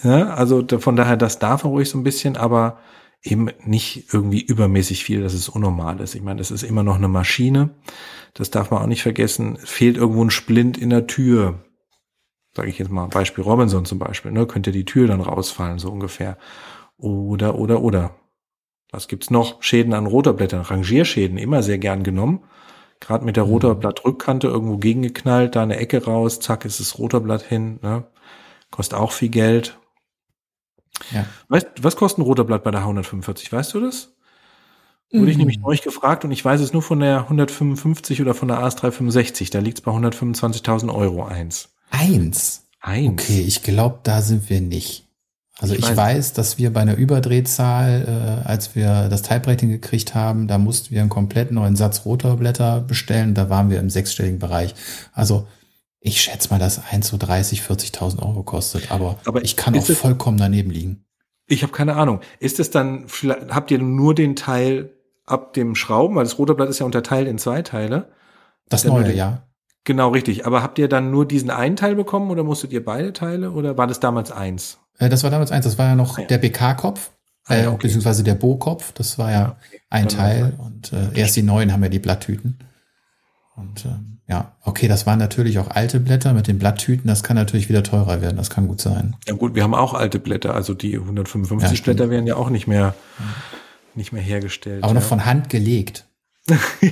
[0.04, 2.78] Ja, also von daher, das darf er ruhig so ein bisschen, aber
[3.24, 6.14] eben nicht irgendwie übermäßig viel, dass es unnormal ist.
[6.14, 7.70] Ich meine, das ist immer noch eine Maschine.
[8.34, 9.58] Das darf man auch nicht vergessen.
[9.64, 11.58] fehlt irgendwo ein Splint in der Tür.
[12.54, 14.46] Sage ich jetzt mal, Beispiel Robinson zum Beispiel, ne?
[14.46, 16.36] Könnte die Tür dann rausfallen, so ungefähr.
[16.98, 18.14] Oder, oder, oder.
[18.90, 19.62] Was gibt's noch?
[19.62, 22.44] Schäden an Rotorblättern, Rangierschäden, immer sehr gern genommen.
[23.00, 23.52] Gerade mit der mhm.
[23.52, 27.80] Rotorblattrückkante irgendwo gegengeknallt, da eine Ecke raus, zack, ist das Rotorblatt hin.
[27.82, 28.04] Ne?
[28.70, 29.78] Kostet auch viel Geld.
[31.10, 31.26] Ja.
[31.48, 33.50] Weißt, was kostet ein roter Blatt bei der H145?
[33.50, 34.14] Weißt du das?
[35.10, 38.48] Wurde ich nämlich neulich gefragt und ich weiß es nur von der 155 oder von
[38.48, 39.50] der AS 365.
[39.50, 41.74] Da liegt es bei 125.000 Euro eins.
[41.92, 42.64] Eins?
[42.80, 43.22] Eins.
[43.22, 45.06] Okay, ich glaube, da sind wir nicht.
[45.58, 49.68] Also ich, ich weiß, weiß, dass wir bei einer Überdrehzahl, äh, als wir das Type-Rating
[49.68, 53.34] gekriegt haben, da mussten wir einen komplett neuen Satz Rotorblätter bestellen.
[53.34, 54.74] Da waren wir im sechsstelligen Bereich.
[55.12, 55.46] Also
[56.00, 58.90] ich schätze mal, dass eins so 30, 40.000 Euro kostet.
[58.90, 61.04] Aber, aber ich kann auch vollkommen daneben liegen.
[61.46, 62.20] Ich habe keine Ahnung.
[62.40, 63.06] Ist es dann,
[63.50, 64.90] habt ihr nur den Teil
[65.26, 68.10] ab dem Schrauben, weil das Rotorblatt ist ja unterteilt in zwei Teile.
[68.68, 69.46] Das neue, den, ja.
[69.84, 70.46] Genau, richtig.
[70.46, 73.76] Aber habt ihr dann nur diesen einen Teil bekommen oder musstet ihr beide Teile oder
[73.76, 74.78] war das damals eins?
[74.98, 75.64] Äh, das war damals eins.
[75.64, 76.26] Das war ja noch ah, ja.
[76.28, 77.10] der BK-Kopf,
[77.46, 77.86] ah, ja, äh, okay.
[77.86, 78.92] beziehungsweise der Bo-Kopf.
[78.92, 79.80] Das war ja okay.
[79.90, 80.54] ein dann Teil.
[80.58, 82.58] Und äh, erst die neuen haben ja die Blatttüten.
[83.56, 87.08] Und ähm, ja, okay, das waren natürlich auch alte Blätter mit den Blatttüten.
[87.08, 88.36] Das kann natürlich wieder teurer werden.
[88.36, 89.16] Das kann gut sein.
[89.26, 90.54] Ja gut, wir haben auch alte Blätter.
[90.54, 92.94] Also die 155 ja, Blätter werden ja auch nicht mehr,
[93.94, 94.84] nicht mehr hergestellt.
[94.84, 96.06] Aber noch von Hand gelegt.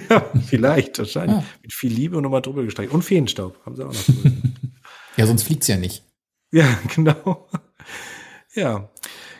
[0.09, 1.39] ja, vielleicht, wahrscheinlich.
[1.39, 1.45] Ja.
[1.63, 2.93] Mit viel Liebe und nochmal drüber gestreicht.
[2.93, 4.33] Und Feenstaub haben sie auch noch.
[5.17, 6.05] ja, sonst fliegt's ja nicht.
[6.53, 7.49] Ja, genau.
[8.55, 8.89] Ja.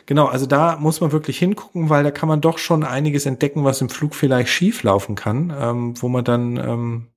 [0.05, 3.63] Genau, also da muss man wirklich hingucken, weil da kann man doch schon einiges entdecken,
[3.63, 7.07] was im Flug vielleicht schief laufen kann, ähm, wo man dann ähm,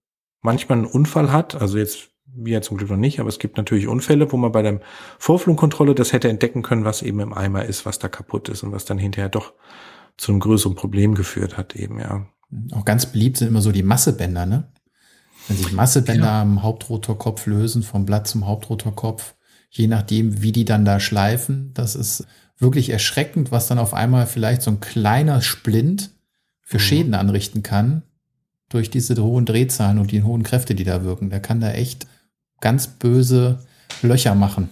[0.42, 1.56] manchmal einen Unfall hat.
[1.56, 4.62] Also jetzt wir zum Glück noch nicht, aber es gibt natürlich Unfälle, wo man bei
[4.62, 4.80] der
[5.18, 8.72] Vorflugkontrolle das hätte entdecken können, was eben im Eimer ist, was da kaputt ist und
[8.72, 9.54] was dann hinterher doch
[10.16, 12.26] zu einem größeren Problem geführt hat eben, ja.
[12.72, 14.64] Auch ganz beliebt sind immer so die Massebänder, ne?
[15.48, 16.42] Wenn sich Massebänder ja.
[16.42, 19.34] am Hauptrotorkopf lösen, vom Blatt zum Hauptrotorkopf,
[19.68, 22.26] je nachdem, wie die dann da schleifen, das ist
[22.58, 26.10] wirklich erschreckend, was dann auf einmal vielleicht so ein kleiner Splint
[26.62, 26.82] für mhm.
[26.82, 28.02] Schäden anrichten kann
[28.68, 31.30] durch diese hohen Drehzahlen und die hohen Kräfte, die da wirken.
[31.30, 32.06] Der kann da echt
[32.60, 33.58] ganz böse
[34.02, 34.70] Löcher machen.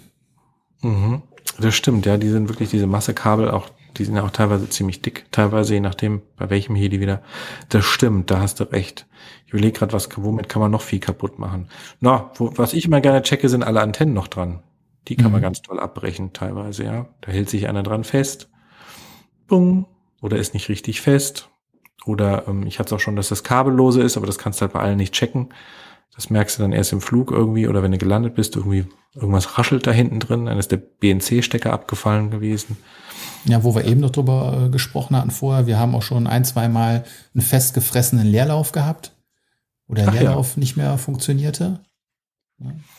[0.82, 1.22] Mhm.
[1.60, 5.02] Das stimmt, ja, die sind wirklich diese Massekabel auch die sind ja auch teilweise ziemlich
[5.02, 7.22] dick, teilweise je nachdem, bei welchem Heli wieder.
[7.68, 9.06] Das stimmt, da hast du recht.
[9.46, 11.68] Ich überlege gerade, was, womit kann man noch viel kaputt machen.
[12.00, 14.62] Na, wo, was ich immer gerne checke, sind alle Antennen noch dran.
[15.08, 15.32] Die kann mhm.
[15.32, 17.06] man ganz toll abbrechen, teilweise, ja.
[17.20, 18.48] Da hält sich einer dran fest.
[19.46, 19.86] Bung.
[20.20, 21.50] Oder ist nicht richtig fest.
[22.06, 24.62] Oder ähm, ich hatte es auch schon, dass das kabellose ist, aber das kannst du
[24.62, 25.48] halt bei allen nicht checken.
[26.14, 29.58] Das merkst du dann erst im Flug irgendwie oder wenn du gelandet bist, irgendwie irgendwas
[29.58, 32.76] raschelt da hinten drin, dann ist der BNC-Stecker abgefallen gewesen.
[33.44, 36.44] Ja, wo wir eben noch drüber äh, gesprochen hatten vorher, wir haben auch schon ein,
[36.44, 39.16] zwei Mal einen festgefressenen Leerlauf gehabt,
[39.86, 40.60] wo der Ach Leerlauf ja.
[40.60, 41.80] nicht mehr funktionierte.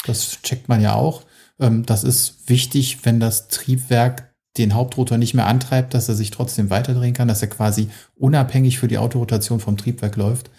[0.06, 1.24] Das checkt man ja auch.
[1.60, 6.30] Ähm, das ist wichtig, wenn das Triebwerk den Hauptrotor nicht mehr antreibt, dass er sich
[6.30, 10.52] trotzdem weiterdrehen kann, dass er quasi unabhängig für die Autorotation vom Triebwerk läuft,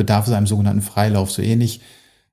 [0.00, 1.30] bedarf es einem sogenannten Freilauf.
[1.30, 1.80] So ähnlich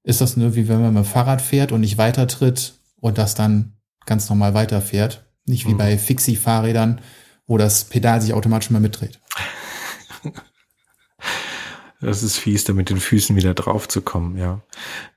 [0.03, 3.35] ist das nur wie wenn man mit dem Fahrrad fährt und nicht weitertritt und das
[3.35, 3.73] dann
[4.05, 5.25] ganz normal weiterfährt.
[5.45, 5.77] Nicht wie mhm.
[5.77, 7.01] bei Fixie-Fahrrädern,
[7.45, 9.19] wo das Pedal sich automatisch mal mitdreht.
[11.99, 14.61] Das ist fies, da mit den Füßen wieder drauf zu kommen, ja.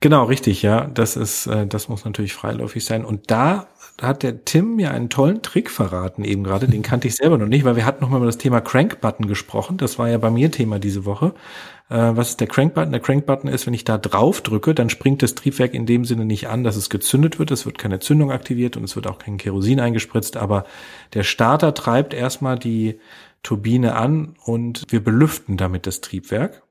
[0.01, 0.87] Genau, richtig, ja.
[0.87, 3.05] Das ist, äh, das muss natürlich freiläufig sein.
[3.05, 3.69] Und da
[4.01, 6.69] hat der Tim mir einen tollen Trick verraten eben gerade.
[6.69, 9.27] Den kannte ich selber noch nicht, weil wir hatten noch mal über das Thema Crank-Button
[9.27, 9.77] gesprochen.
[9.77, 11.35] Das war ja bei mir Thema diese Woche.
[11.91, 12.93] Äh, was ist der Crank-Button?
[12.93, 16.25] Der Crank-Button ist, wenn ich da drauf drücke, dann springt das Triebwerk in dem Sinne
[16.25, 17.51] nicht an, dass es gezündet wird.
[17.51, 20.37] Es wird keine Zündung aktiviert und es wird auch kein Kerosin eingespritzt.
[20.37, 20.65] Aber
[21.13, 23.01] der Starter treibt erstmal die
[23.43, 26.63] Turbine an und wir belüften damit das Triebwerk.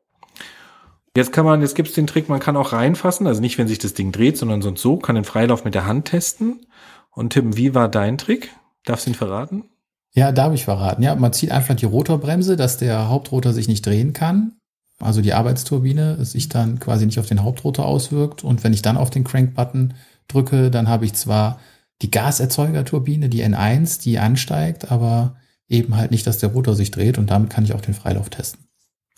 [1.16, 3.80] Jetzt kann man, jetzt gibt's den Trick, man kann auch reinfassen, also nicht, wenn sich
[3.80, 6.66] das Ding dreht, sondern sonst so, kann den Freilauf mit der Hand testen.
[7.12, 8.52] Und Tim, wie war dein Trick?
[8.86, 9.66] Darfst du ihn verraten?
[10.14, 11.04] Ja, darf ich verraten.
[11.04, 14.59] Ja, man zieht einfach die Rotorbremse, dass der Hauptrotor sich nicht drehen kann.
[15.00, 18.44] Also die Arbeitsturbine sich dann quasi nicht auf den Hauptrotor auswirkt.
[18.44, 19.94] Und wenn ich dann auf den Crank-Button
[20.28, 21.60] drücke, dann habe ich zwar
[22.02, 27.18] die Gaserzeugerturbine, die N1, die ansteigt, aber eben halt nicht, dass der Rotor sich dreht
[27.18, 28.66] und damit kann ich auch den Freilauf testen.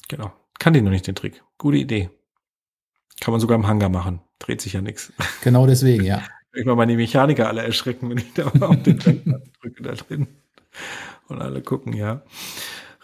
[0.08, 0.32] Genau.
[0.60, 1.44] Kann die noch nicht den Trick.
[1.58, 2.10] Gute Idee.
[3.20, 4.22] Kann man sogar im Hangar machen.
[4.40, 5.14] Dreht sich ja nichts.
[5.44, 6.24] Genau deswegen, ja.
[6.54, 10.28] Ich mal meine Mechaniker alle erschrecken, wenn ich da auf den Trennbutton drücke da drin.
[11.28, 12.24] Und alle gucken, ja.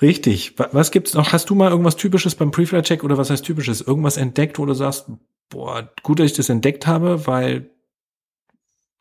[0.01, 0.55] Richtig.
[0.57, 1.33] Was gibt's noch?
[1.33, 3.81] Hast du mal irgendwas Typisches beim Preflight-Check oder was heißt Typisches?
[3.81, 5.07] Irgendwas entdeckt, wo du sagst,
[5.49, 7.71] boah, gut, dass ich das entdeckt habe, weil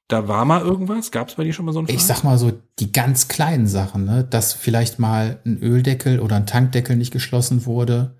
[0.08, 1.10] da war mal irgendwas?
[1.10, 1.94] Gab es bei dir schon mal so Fall?
[1.94, 4.24] Ich sag mal so, die ganz kleinen Sachen, ne?
[4.24, 8.16] dass vielleicht mal ein Öldeckel oder ein Tankdeckel nicht geschlossen wurde,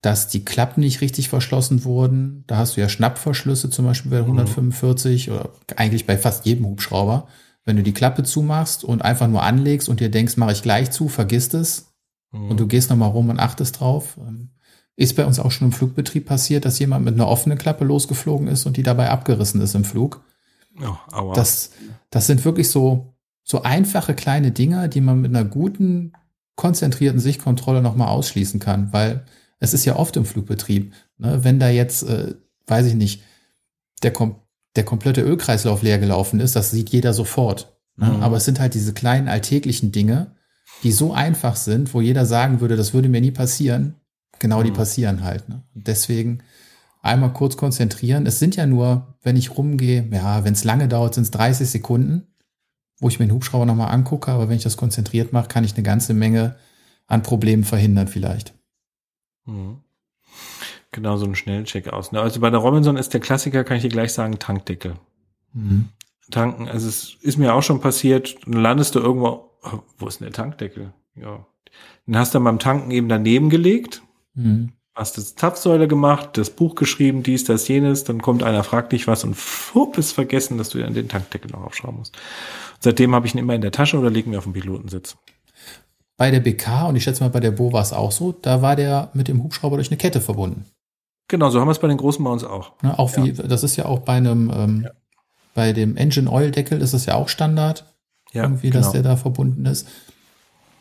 [0.00, 2.44] dass die Klappen nicht richtig verschlossen wurden.
[2.46, 5.34] Da hast du ja Schnappverschlüsse zum Beispiel bei 145 mhm.
[5.34, 7.26] oder eigentlich bei fast jedem Hubschrauber.
[7.64, 10.90] Wenn du die Klappe zumachst und einfach nur anlegst und dir denkst, mache ich gleich
[10.90, 11.93] zu, vergisst es
[12.34, 12.50] mhm.
[12.50, 14.16] und du gehst nochmal rum und achtest drauf.
[14.18, 14.50] Ähm,
[14.96, 18.46] ist bei uns auch schon im Flugbetrieb passiert, dass jemand mit einer offenen Klappe losgeflogen
[18.46, 20.22] ist und die dabei abgerissen ist im Flug.
[21.12, 21.70] Oh, das,
[22.10, 26.12] das sind wirklich so, so einfache kleine Dinger, die man mit einer guten
[26.56, 29.24] konzentrierten Sichtkontrolle nochmal ausschließen kann, weil
[29.58, 32.34] es ist ja oft im Flugbetrieb, ne, wenn da jetzt, äh,
[32.66, 33.22] weiß ich nicht,
[34.02, 34.36] der, kom
[34.76, 37.76] der komplette Ölkreislauf leer gelaufen ist, das sieht jeder sofort.
[37.96, 38.06] Ne?
[38.06, 38.22] Mhm.
[38.22, 40.33] Aber es sind halt diese kleinen alltäglichen Dinge,
[40.84, 43.94] die so einfach sind, wo jeder sagen würde, das würde mir nie passieren.
[44.38, 44.64] Genau, mhm.
[44.64, 45.48] die passieren halt.
[45.48, 45.62] Ne?
[45.74, 46.42] Deswegen
[47.02, 48.26] einmal kurz konzentrieren.
[48.26, 51.68] Es sind ja nur, wenn ich rumgehe, ja, wenn es lange dauert, sind es 30
[51.68, 52.26] Sekunden,
[53.00, 54.30] wo ich mir den Hubschrauber nochmal angucke.
[54.30, 56.56] Aber wenn ich das konzentriert mache, kann ich eine ganze Menge
[57.06, 58.54] an Problemen verhindern vielleicht.
[59.46, 59.78] Mhm.
[60.92, 62.12] Genau, so ein Schnellcheck aus.
[62.12, 62.20] Ne?
[62.20, 64.96] Also bei der Robinson ist der Klassiker, kann ich dir gleich sagen, Tankdeckel.
[65.52, 65.88] Mhm.
[66.30, 70.20] Tanken, also es ist mir auch schon passiert, dann landest du irgendwo, oh, wo ist
[70.20, 70.92] denn der Tankdeckel?
[71.16, 71.46] Ja.
[72.06, 74.02] Den hast du dann beim Tanken eben daneben gelegt,
[74.34, 74.72] mhm.
[74.94, 79.06] hast das Zapfsäule gemacht, das Buch geschrieben, dies, das, jenes, dann kommt einer, fragt dich
[79.06, 82.14] was und fupp, ist vergessen, dass du dann den Tankdeckel noch aufschrauben musst.
[82.14, 85.16] Und seitdem habe ich ihn immer in der Tasche oder lege mir auf den Pilotensitz.
[86.16, 88.62] Bei der BK und ich schätze mal bei der Bo war es auch so, da
[88.62, 90.66] war der mit dem Hubschrauber durch eine Kette verbunden.
[91.28, 92.72] Genau, so haben wir es bei den großen bei uns auch.
[92.82, 93.42] Ja, auch wie, ja.
[93.42, 94.90] das ist ja auch bei einem, ähm, ja.
[95.54, 97.94] Bei dem Engine Oil Deckel ist das ja auch Standard.
[98.32, 98.82] Ja, irgendwie, genau.
[98.82, 99.88] dass der da verbunden ist.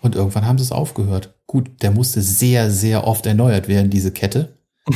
[0.02, 1.36] Und irgendwann haben sie es aufgehört.
[1.46, 4.58] Gut, der musste sehr, sehr oft erneuert werden, diese Kette.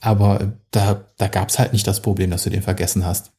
[0.00, 3.32] Aber da, da gab es halt nicht das Problem, dass du den vergessen hast.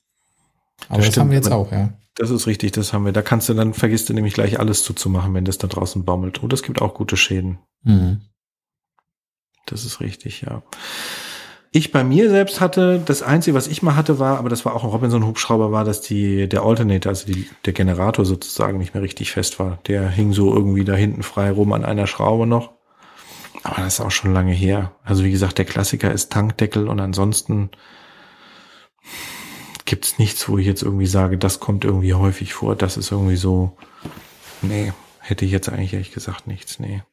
[0.90, 1.94] Aber das, das haben wir jetzt auch, ja.
[2.16, 3.12] Das ist richtig, das haben wir.
[3.12, 6.40] Da kannst du dann, vergisst du nämlich gleich alles zuzumachen, wenn das da draußen baumelt.
[6.40, 7.60] Und es gibt auch gute Schäden.
[7.84, 8.22] Mhm.
[9.66, 10.62] Das ist richtig, ja.
[11.76, 14.74] Ich bei mir selbst hatte, das Einzige, was ich mal hatte, war, aber das war
[14.74, 19.04] auch ein Robinson-Hubschrauber, war, dass die, der Alternator, also die, der Generator sozusagen nicht mehr
[19.04, 19.80] richtig fest war.
[19.88, 22.72] Der hing so irgendwie da hinten frei rum an einer Schraube noch.
[23.64, 24.94] Aber das ist auch schon lange her.
[25.04, 27.72] Also wie gesagt, der Klassiker ist Tankdeckel und ansonsten
[29.84, 32.78] gibt's nichts, wo ich jetzt irgendwie sage, das kommt irgendwie häufig vor.
[32.78, 33.76] Das ist irgendwie so,
[34.62, 37.04] nee, hätte ich jetzt eigentlich ehrlich gesagt nichts, nee.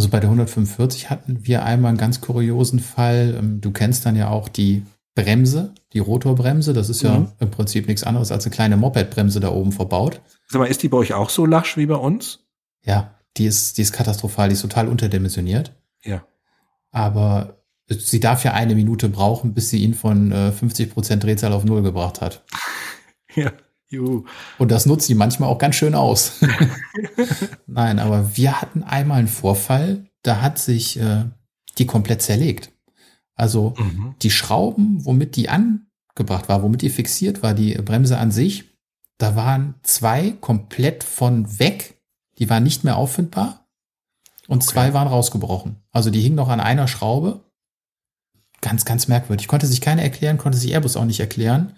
[0.00, 3.36] Also bei der 145 hatten wir einmal einen ganz kuriosen Fall.
[3.38, 4.82] Ähm, du kennst dann ja auch die
[5.14, 6.72] Bremse, die Rotorbremse.
[6.72, 7.28] Das ist ja mhm.
[7.38, 10.22] im Prinzip nichts anderes als eine kleine Mopedbremse da oben verbaut.
[10.48, 12.46] Sag mal, ist die bei euch auch so lasch wie bei uns?
[12.82, 15.72] Ja, die ist, die ist katastrophal, die ist total unterdimensioniert.
[16.02, 16.24] Ja.
[16.90, 21.52] Aber sie darf ja eine Minute brauchen, bis sie ihn von äh, 50 Prozent Drehzahl
[21.52, 22.42] auf Null gebracht hat.
[23.36, 23.52] Ja.
[23.90, 24.24] Juhu.
[24.58, 26.40] Und das nutzt sie manchmal auch ganz schön aus.
[27.66, 31.24] Nein, aber wir hatten einmal einen Vorfall, da hat sich äh,
[31.78, 32.70] die komplett zerlegt.
[33.34, 34.14] Also mhm.
[34.22, 38.64] die Schrauben, womit die angebracht war, womit die fixiert war, die Bremse an sich,
[39.18, 42.00] da waren zwei komplett von weg,
[42.38, 43.66] die waren nicht mehr auffindbar
[44.46, 44.72] und okay.
[44.72, 45.76] zwei waren rausgebrochen.
[45.90, 47.44] Also die hingen noch an einer Schraube.
[48.60, 49.48] Ganz, ganz merkwürdig.
[49.48, 51.74] Konnte sich keiner erklären, konnte sich Airbus auch nicht erklären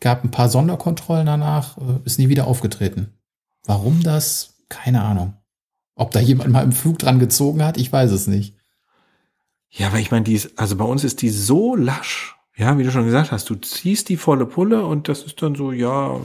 [0.00, 3.14] gab ein paar Sonderkontrollen danach, äh, ist nie wieder aufgetreten.
[3.64, 4.54] Warum das?
[4.68, 5.34] Keine Ahnung.
[5.94, 8.54] Ob da jemand mal im Flug dran gezogen hat, ich weiß es nicht.
[9.70, 12.36] Ja, aber ich meine, die ist, also bei uns ist die so lasch.
[12.56, 15.54] Ja, wie du schon gesagt hast, du ziehst die volle Pulle und das ist dann
[15.54, 16.18] so, ja,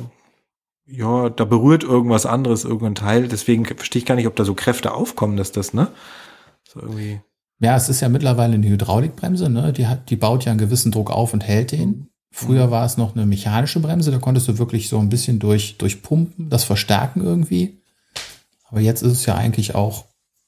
[0.85, 3.27] ja, da berührt irgendwas anderes, irgendein Teil.
[3.27, 5.89] Deswegen verstehe ich gar nicht, ob da so Kräfte aufkommen, dass das, ne?
[6.63, 7.21] So irgendwie.
[7.59, 9.73] Ja, es ist ja mittlerweile eine Hydraulikbremse, ne?
[9.73, 12.09] Die hat, die baut ja einen gewissen Druck auf und hält den.
[12.35, 15.77] Früher war es noch eine mechanische Bremse, da konntest du wirklich so ein bisschen durch,
[15.77, 17.77] durch Pumpen das verstärken irgendwie.
[18.69, 20.05] Aber jetzt ist es ja eigentlich auch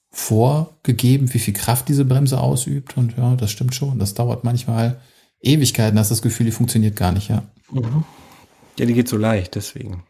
[0.09, 2.97] vorgegeben, wie viel Kraft diese Bremse ausübt.
[2.97, 3.99] Und ja, das stimmt schon.
[3.99, 4.99] Das dauert manchmal
[5.41, 7.43] Ewigkeiten, hast das Gefühl, die funktioniert gar nicht, ja.
[7.71, 8.03] Mhm.
[8.79, 10.03] Ja, die geht so leicht, deswegen.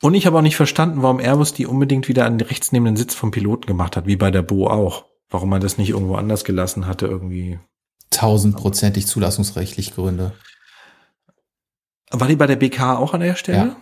[0.00, 2.84] Und ich habe auch nicht verstanden, warum Airbus die unbedingt wieder an den rechts neben
[2.84, 5.06] den Sitz vom Piloten gemacht hat, wie bei der Bo auch.
[5.28, 7.58] Warum man das nicht irgendwo anders gelassen hatte, irgendwie.
[8.10, 10.34] Tausendprozentig zulassungsrechtlich Gründe.
[12.10, 13.58] War die bei der BK auch an der Stelle?
[13.58, 13.76] Ja.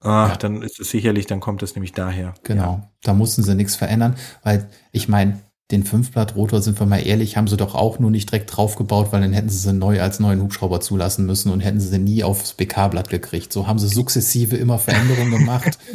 [0.00, 0.36] Ach, ja.
[0.36, 2.34] dann ist es sicherlich, dann kommt es nämlich daher.
[2.44, 2.62] Genau.
[2.62, 2.90] Ja.
[3.02, 5.40] Da mussten sie nichts verändern, weil ich meine,
[5.72, 9.20] den Fünfblatt-Rotor, sind wir mal ehrlich, haben sie doch auch nur nicht direkt draufgebaut, weil
[9.20, 12.22] dann hätten sie sie neu als neuen Hubschrauber zulassen müssen und hätten sie sie nie
[12.22, 13.52] aufs BK-Blatt gekriegt.
[13.52, 15.78] So haben sie sukzessive immer Veränderungen gemacht.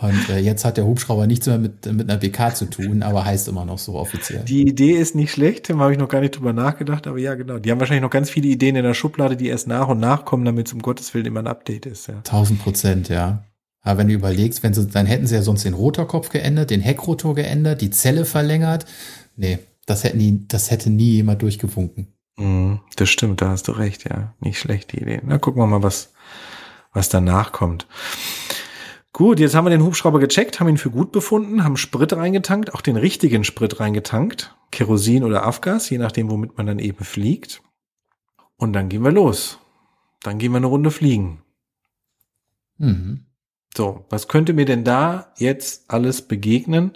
[0.00, 3.24] Und äh, jetzt hat der Hubschrauber nichts mehr mit, mit einer BK zu tun, aber
[3.24, 4.44] heißt immer noch so offiziell.
[4.44, 7.34] Die Idee ist nicht schlecht, da habe ich noch gar nicht drüber nachgedacht, aber ja,
[7.34, 7.58] genau.
[7.58, 10.24] Die haben wahrscheinlich noch ganz viele Ideen in der Schublade, die erst nach und nach
[10.24, 12.06] kommen, damit es um Gottes Willen immer ein Update ist.
[12.06, 12.20] Ja.
[12.22, 13.42] Tausend Prozent, ja.
[13.82, 16.80] Aber wenn du überlegst, wenn sie, dann hätten sie ja sonst den Rotorkopf geändert, den
[16.80, 18.86] Heckrotor geändert, die Zelle verlängert.
[19.36, 22.14] Nee, das hätte nie, das hätte nie jemand durchgewunken.
[22.36, 24.34] Mm, das stimmt, da hast du recht, ja.
[24.40, 25.20] Nicht schlechte Idee.
[25.24, 26.12] Na, gucken wir mal, was,
[26.92, 27.86] was danach kommt.
[29.12, 32.72] Gut, jetzt haben wir den Hubschrauber gecheckt, haben ihn für gut befunden, haben Sprit reingetankt,
[32.74, 34.56] auch den richtigen Sprit reingetankt.
[34.70, 37.62] Kerosin oder Afgas, je nachdem, womit man dann eben fliegt.
[38.56, 39.58] Und dann gehen wir los.
[40.22, 41.42] Dann gehen wir eine Runde fliegen.
[42.78, 43.26] Mhm.
[43.76, 46.92] So, was könnte mir denn da jetzt alles begegnen,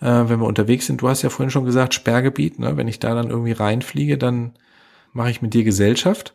[0.00, 1.02] äh, wenn wir unterwegs sind?
[1.02, 2.76] Du hast ja vorhin schon gesagt, Sperrgebiet, ne?
[2.76, 4.52] Wenn ich da dann irgendwie reinfliege, dann
[5.12, 6.34] mache ich mit dir Gesellschaft.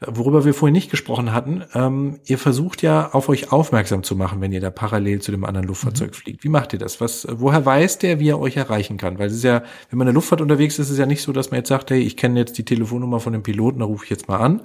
[0.00, 4.42] Worüber wir vorhin nicht gesprochen hatten, ähm, ihr versucht ja auf euch aufmerksam zu machen,
[4.42, 6.14] wenn ihr da parallel zu dem anderen Luftfahrzeug mhm.
[6.14, 6.44] fliegt.
[6.44, 7.00] Wie macht ihr das?
[7.00, 9.18] Was, woher weiß der, wie er euch erreichen kann?
[9.18, 11.22] Weil es ist ja, wenn man in der Luftfahrt unterwegs ist, ist es ja nicht
[11.22, 13.86] so, dass man jetzt sagt, hey, ich kenne jetzt die Telefonnummer von dem Piloten, da
[13.86, 14.60] rufe ich jetzt mal an,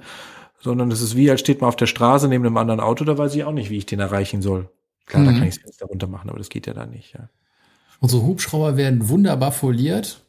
[0.62, 3.18] sondern es ist wie, als steht man auf der Straße neben einem anderen Auto, da
[3.18, 4.70] weiß ich auch nicht, wie ich den erreichen soll.
[5.06, 5.26] Klar, mhm.
[5.26, 7.28] da kann ich es jetzt darunter machen, aber das geht ja da nicht, ja.
[8.00, 10.24] Unsere Hubschrauber werden wunderbar foliert.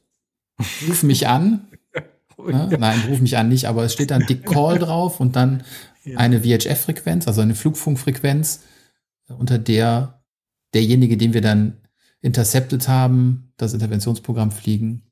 [0.87, 1.67] Ruf mich an.
[2.45, 5.63] Ja, nein, ruf mich an nicht, aber es steht dann Dick Call drauf und dann
[6.03, 6.17] ja.
[6.17, 8.63] eine VHF-Frequenz, also eine Flugfunkfrequenz,
[9.27, 10.23] unter der
[10.73, 11.77] derjenige, den wir dann
[12.21, 15.03] intercepted haben, das Interventionsprogramm fliegen,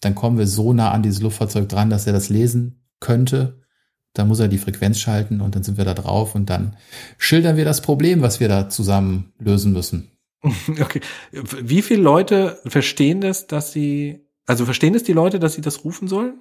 [0.00, 3.61] dann kommen wir so nah an dieses Luftfahrzeug dran, dass er das lesen könnte.
[4.14, 6.76] Da muss er die Frequenz schalten und dann sind wir da drauf und dann
[7.18, 10.08] schildern wir das Problem, was wir da zusammen lösen müssen.
[10.80, 11.00] Okay.
[11.30, 15.84] Wie viele Leute verstehen das, dass sie, also verstehen es die Leute, dass sie das
[15.84, 16.34] rufen sollen?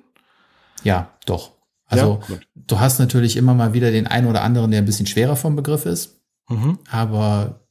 [0.84, 1.51] Ja, doch.
[1.86, 5.07] Also ja, du hast natürlich immer mal wieder den einen oder anderen, der ein bisschen
[5.07, 6.21] schwerer vom Begriff ist.
[6.49, 6.79] Mhm.
[6.89, 7.62] Aber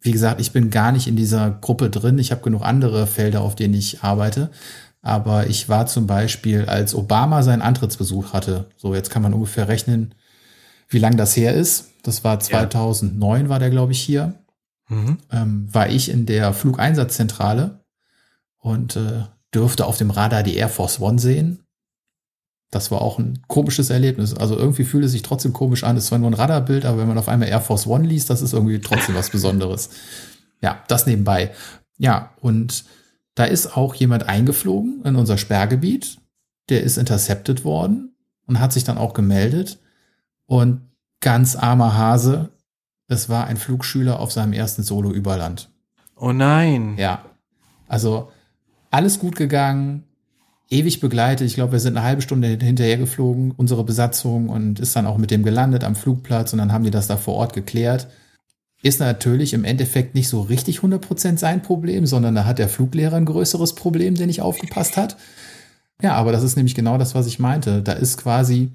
[0.00, 2.18] wie gesagt, ich bin gar nicht in dieser Gruppe drin.
[2.18, 4.50] Ich habe genug andere Felder, auf denen ich arbeite.
[5.04, 9.68] Aber ich war zum Beispiel, als Obama seinen Antrittsbesuch hatte, so jetzt kann man ungefähr
[9.68, 10.14] rechnen,
[10.88, 11.90] wie lang das her ist.
[12.02, 13.48] Das war 2009, ja.
[13.48, 14.34] war der, glaube ich, hier.
[14.88, 15.18] Mhm.
[15.30, 17.84] Ähm, war ich in der Flugeinsatzzentrale
[18.58, 21.64] und äh, dürfte auf dem Radar die Air Force One sehen
[22.74, 24.34] das war auch ein komisches Erlebnis.
[24.34, 25.96] Also irgendwie fühlt es sich trotzdem komisch an.
[25.96, 28.42] Es war nur ein Radarbild, aber wenn man auf einmal Air Force One liest, das
[28.42, 29.90] ist irgendwie trotzdem was Besonderes.
[30.60, 31.52] Ja, das nebenbei.
[31.98, 32.84] Ja, und
[33.34, 36.18] da ist auch jemand eingeflogen in unser Sperrgebiet.
[36.68, 38.14] Der ist intercepted worden
[38.46, 39.78] und hat sich dann auch gemeldet.
[40.46, 40.82] Und
[41.20, 42.50] ganz armer Hase,
[43.08, 45.70] es war ein Flugschüler auf seinem ersten Solo über Land.
[46.16, 46.96] Oh nein.
[46.96, 47.24] Ja.
[47.88, 48.30] Also
[48.90, 50.04] alles gut gegangen
[50.70, 51.46] ewig begleitet.
[51.46, 55.18] Ich glaube, wir sind eine halbe Stunde hinterher geflogen, unsere Besatzung, und ist dann auch
[55.18, 58.08] mit dem gelandet am Flugplatz und dann haben die das da vor Ort geklärt.
[58.84, 63.16] Ist natürlich im Endeffekt nicht so richtig 100% sein Problem, sondern da hat der Fluglehrer
[63.16, 65.16] ein größeres Problem, der nicht aufgepasst hat.
[66.02, 67.80] Ja, aber das ist nämlich genau das, was ich meinte.
[67.80, 68.72] Da ist quasi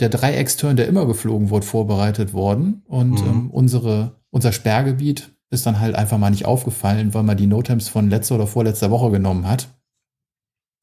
[0.00, 3.28] der Dreiecksturn, der immer geflogen wurde, vorbereitet worden und mhm.
[3.28, 7.88] ähm, unsere, unser Sperrgebiet ist dann halt einfach mal nicht aufgefallen, weil man die Notems
[7.88, 9.68] von letzter oder vorletzter Woche genommen hat.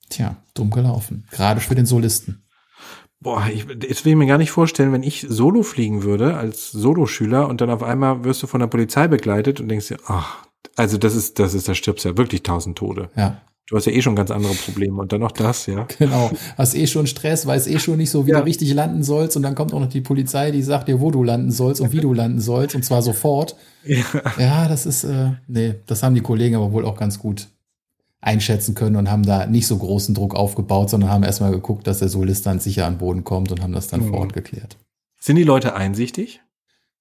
[0.07, 1.25] Tja, dumm gelaufen.
[1.31, 2.43] Gerade für den Solisten.
[3.21, 6.71] Boah, ich, das will ich mir gar nicht vorstellen, wenn ich Solo fliegen würde als
[6.71, 10.47] Soloschüler und dann auf einmal wirst du von der Polizei begleitet und denkst dir, ach,
[10.75, 13.09] also das ist, das ist, da stirbst ja wirklich tausend Tode.
[13.15, 13.41] Ja.
[13.67, 15.85] Du hast ja eh schon ganz andere Probleme und dann noch das, ja.
[15.99, 16.31] Genau.
[16.57, 18.39] Hast eh schon Stress, weiß eh schon nicht so, wie ja.
[18.39, 21.11] du richtig landen sollst und dann kommt auch noch die Polizei, die sagt dir, wo
[21.11, 23.55] du landen sollst und wie du landen sollst und zwar sofort.
[23.83, 24.03] Ja,
[24.37, 27.47] ja das ist, äh, nee, das haben die Kollegen aber wohl auch ganz gut
[28.21, 31.99] einschätzen können und haben da nicht so großen Druck aufgebaut, sondern haben erstmal geguckt, dass
[31.99, 34.09] der Solist dann sicher an Boden kommt und haben das dann mhm.
[34.09, 34.77] vor Ort geklärt.
[35.19, 36.41] Sind die Leute einsichtig?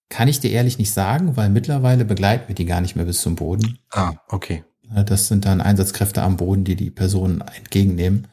[0.09, 3.21] Kann ich dir ehrlich nicht sagen, weil mittlerweile begleiten wir die gar nicht mehr bis
[3.21, 3.79] zum Boden.
[3.91, 4.65] Ah, okay.
[5.07, 8.27] Das sind dann Einsatzkräfte am Boden, die die Personen entgegennehmen.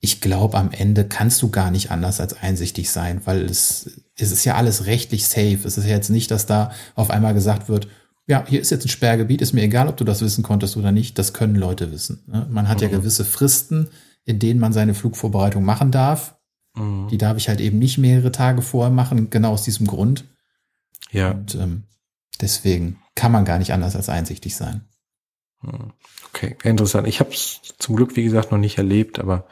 [0.00, 4.32] Ich glaube, am Ende kannst du gar nicht anders als einsichtig sein, weil es, es
[4.32, 5.58] ist ja alles rechtlich safe.
[5.64, 7.88] Es ist ja jetzt nicht, dass da auf einmal gesagt wird,
[8.26, 10.92] ja, hier ist jetzt ein Sperrgebiet, ist mir egal, ob du das wissen konntest oder
[10.92, 12.24] nicht, das können Leute wissen.
[12.26, 12.46] Ne?
[12.50, 12.82] Man hat mhm.
[12.84, 13.88] ja gewisse Fristen,
[14.24, 16.36] in denen man seine Flugvorbereitung machen darf.
[16.74, 17.08] Mhm.
[17.08, 20.24] Die darf ich halt eben nicht mehrere Tage vorher machen, genau aus diesem Grund.
[21.12, 21.30] Ja.
[21.30, 21.84] Und ähm,
[22.40, 24.82] deswegen kann man gar nicht anders als einsichtig sein.
[25.62, 25.92] Mhm.
[26.30, 27.06] Okay, interessant.
[27.06, 29.46] Ich habe es zum Glück, wie gesagt, noch nicht erlebt, aber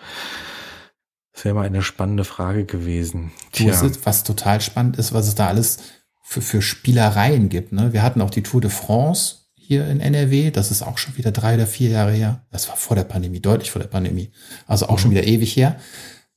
[1.33, 3.33] es wäre mal eine spannende Frage gewesen.
[3.53, 3.73] Tja.
[4.03, 5.79] Was total spannend ist, was es da alles
[6.27, 7.73] für, für Spielereien gibt.
[7.73, 7.93] Ne?
[7.93, 10.51] Wir hatten auch die Tour de France hier in NRW.
[10.51, 12.47] Das ist auch schon wieder drei oder vier Jahre her.
[12.51, 14.31] Das war vor der Pandemie, deutlich vor der Pandemie.
[14.67, 14.99] Also auch mhm.
[14.99, 15.79] schon wieder ewig her.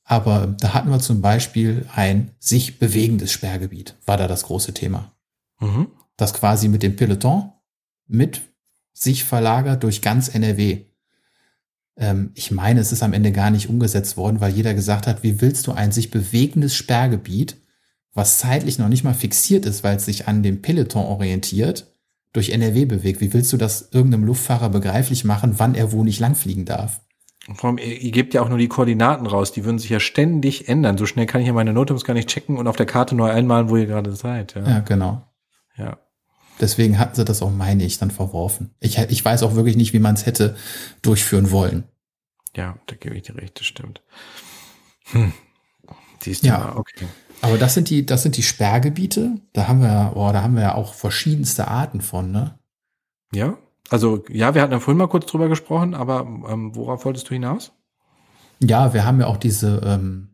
[0.04, 5.12] Aber da hatten wir zum Beispiel ein sich bewegendes Sperrgebiet, war da das große Thema.
[5.58, 5.88] Mhm.
[6.16, 7.50] Das quasi mit dem Peloton
[8.06, 8.42] mit
[8.92, 10.84] sich verlagert durch ganz NRW.
[11.96, 15.22] Ähm, ich meine, es ist am Ende gar nicht umgesetzt worden, weil jeder gesagt hat,
[15.22, 17.56] wie willst du ein sich bewegendes Sperrgebiet
[18.18, 21.86] was zeitlich noch nicht mal fixiert ist, weil es sich an dem Peloton orientiert,
[22.32, 23.20] durch NRW bewegt.
[23.22, 27.00] Wie willst du das irgendeinem Luftfahrer begreiflich machen, wann er wo nicht langfliegen darf?
[27.54, 30.68] Vor allem, ihr gebt ja auch nur die Koordinaten raus, die würden sich ja ständig
[30.68, 30.98] ändern.
[30.98, 33.30] So schnell kann ich ja meine Notems gar nicht checken und auf der Karte neu
[33.30, 34.54] einmalen, wo ihr gerade seid.
[34.54, 35.22] Ja, ja genau.
[35.76, 35.96] Ja.
[36.60, 38.74] Deswegen hatten sie das auch, meine ich, dann verworfen.
[38.80, 40.56] Ich, ich weiß auch wirklich nicht, wie man es hätte
[41.00, 41.84] durchführen wollen.
[42.56, 44.02] Ja, da gebe ich dir recht, das stimmt.
[45.12, 45.32] Hm.
[46.20, 46.58] Siehst du Ja.
[46.58, 47.06] mal, okay.
[47.42, 49.36] Aber das sind die, das sind die Sperrgebiete.
[49.52, 52.58] Da haben wir, boah, da haben wir ja auch verschiedenste Arten von, ne?
[53.32, 53.56] Ja,
[53.90, 57.34] also ja, wir hatten ja vorhin mal kurz drüber gesprochen, aber ähm, worauf wolltest du
[57.34, 57.72] hinaus?
[58.60, 60.30] Ja, wir haben ja auch diese, ähm,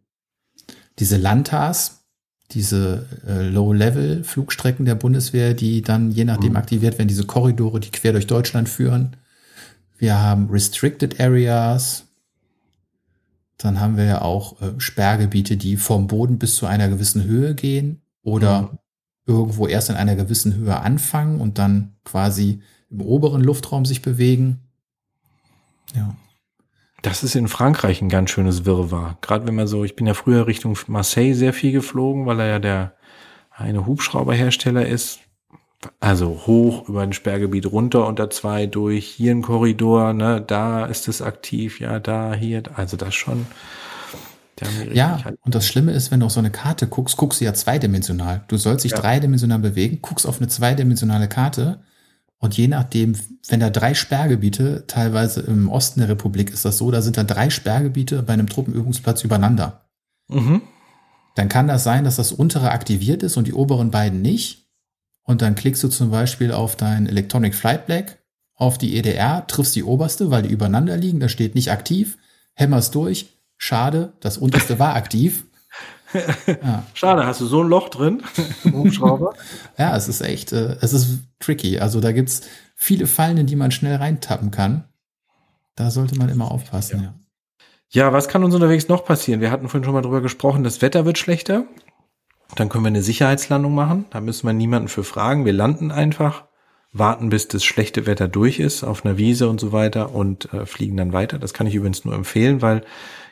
[0.98, 2.04] diese Lantas,
[2.52, 6.56] diese äh, Low-Level-Flugstrecken der Bundeswehr, die dann je nachdem Mhm.
[6.56, 9.16] aktiviert werden, diese Korridore, die quer durch Deutschland führen.
[9.98, 12.06] Wir haben Restricted Areas.
[13.58, 17.54] Dann haben wir ja auch äh, Sperrgebiete, die vom Boden bis zu einer gewissen Höhe
[17.54, 18.78] gehen oder Mhm.
[19.26, 24.60] irgendwo erst in einer gewissen Höhe anfangen und dann quasi im oberen Luftraum sich bewegen.
[25.94, 26.14] Ja.
[27.02, 29.18] Das ist in Frankreich ein ganz schönes Wirrwarr.
[29.20, 32.46] Gerade wenn man so, ich bin ja früher Richtung Marseille sehr viel geflogen, weil er
[32.46, 32.94] ja der
[33.50, 35.20] eine Hubschrauberhersteller ist.
[36.00, 41.08] Also hoch über ein Sperrgebiet runter unter zwei durch, hier ein Korridor, ne, da ist
[41.08, 43.46] es aktiv, ja, da, hier, also das schon.
[44.92, 47.44] Ja, halt- und das Schlimme ist, wenn du auf so eine Karte guckst, guckst du
[47.44, 48.44] ja zweidimensional.
[48.48, 48.98] Du sollst dich Ja.
[49.00, 51.80] dreidimensional bewegen, guckst auf eine zweidimensionale Karte
[52.38, 53.16] und je nachdem,
[53.48, 57.24] wenn da drei Sperrgebiete, teilweise im Osten der Republik ist das so, da sind da
[57.24, 59.86] drei Sperrgebiete bei einem Truppenübungsplatz übereinander.
[60.28, 60.62] Mhm.
[61.34, 64.63] Dann kann das sein, dass das untere aktiviert ist und die oberen beiden nicht.
[65.24, 68.18] Und dann klickst du zum Beispiel auf dein Electronic Flight Black,
[68.54, 72.18] auf die EDR, triffst die oberste, weil die übereinander liegen, da steht nicht aktiv,
[72.54, 75.44] hämmerst durch, schade, das unterste war aktiv.
[76.46, 76.84] Ja.
[76.94, 78.22] Schade, hast du so ein Loch drin
[78.62, 79.34] im Hubschrauber?
[79.76, 81.80] Ja, es ist echt, äh, es ist tricky.
[81.80, 82.42] Also da gibt's
[82.76, 84.84] viele Fallen, in die man schnell reintappen kann.
[85.74, 87.14] Da sollte man immer aufpassen, ja.
[87.90, 89.40] Ja, was kann uns unterwegs noch passieren?
[89.40, 91.64] Wir hatten vorhin schon mal drüber gesprochen, das Wetter wird schlechter.
[92.56, 94.06] Dann können wir eine Sicherheitslandung machen.
[94.10, 95.44] Da müssen wir niemanden für fragen.
[95.44, 96.44] Wir landen einfach,
[96.92, 100.64] warten, bis das schlechte Wetter durch ist, auf einer Wiese und so weiter und äh,
[100.64, 101.38] fliegen dann weiter.
[101.38, 102.82] Das kann ich übrigens nur empfehlen, weil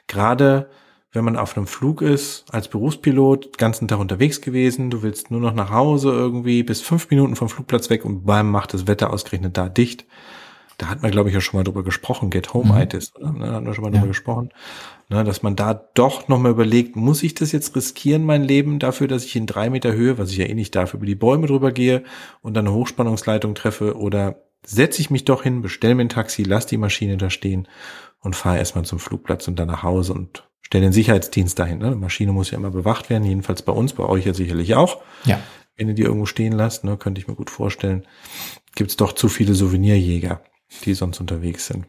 [0.09, 0.69] gerade
[1.13, 5.41] wenn man auf einem Flug ist, als Berufspilot, ganzen Tag unterwegs gewesen, du willst nur
[5.41, 9.13] noch nach Hause irgendwie, bis fünf Minuten vom Flugplatz weg und beim macht das Wetter
[9.13, 10.07] ausgerechnet da dicht.
[10.83, 12.81] Da hat man, glaube ich, ja schon mal drüber gesprochen, Get Home Mhm.
[12.81, 13.31] Itis, oder?
[13.33, 13.99] Ne, Da hatten wir schon mal Ja.
[14.01, 14.49] drüber gesprochen.
[15.09, 19.07] Ne, dass man da doch nochmal überlegt, muss ich das jetzt riskieren, mein Leben, dafür,
[19.07, 21.47] dass ich in drei Meter Höhe, was ich ja eh nicht darf, über die Bäume
[21.47, 22.03] drüber gehe
[22.41, 26.43] und dann eine Hochspannungsleitung treffe oder setze ich mich doch hin, bestell mir ein Taxi,
[26.43, 27.69] lass die Maschine da stehen
[28.21, 31.79] und fahre erstmal zum Flugplatz und dann nach Hause und stelle den Sicherheitsdienst dahin.
[31.79, 31.91] Ne?
[31.91, 35.01] Die Maschine muss ja immer bewacht werden, jedenfalls bei uns, bei euch ja sicherlich auch.
[35.27, 35.39] Ja,
[35.77, 38.05] Wenn ihr die irgendwo stehen lasst, ne, könnte ich mir gut vorstellen,
[38.75, 40.41] gibt's doch zu viele Souvenirjäger,
[40.85, 41.87] die sonst unterwegs sind.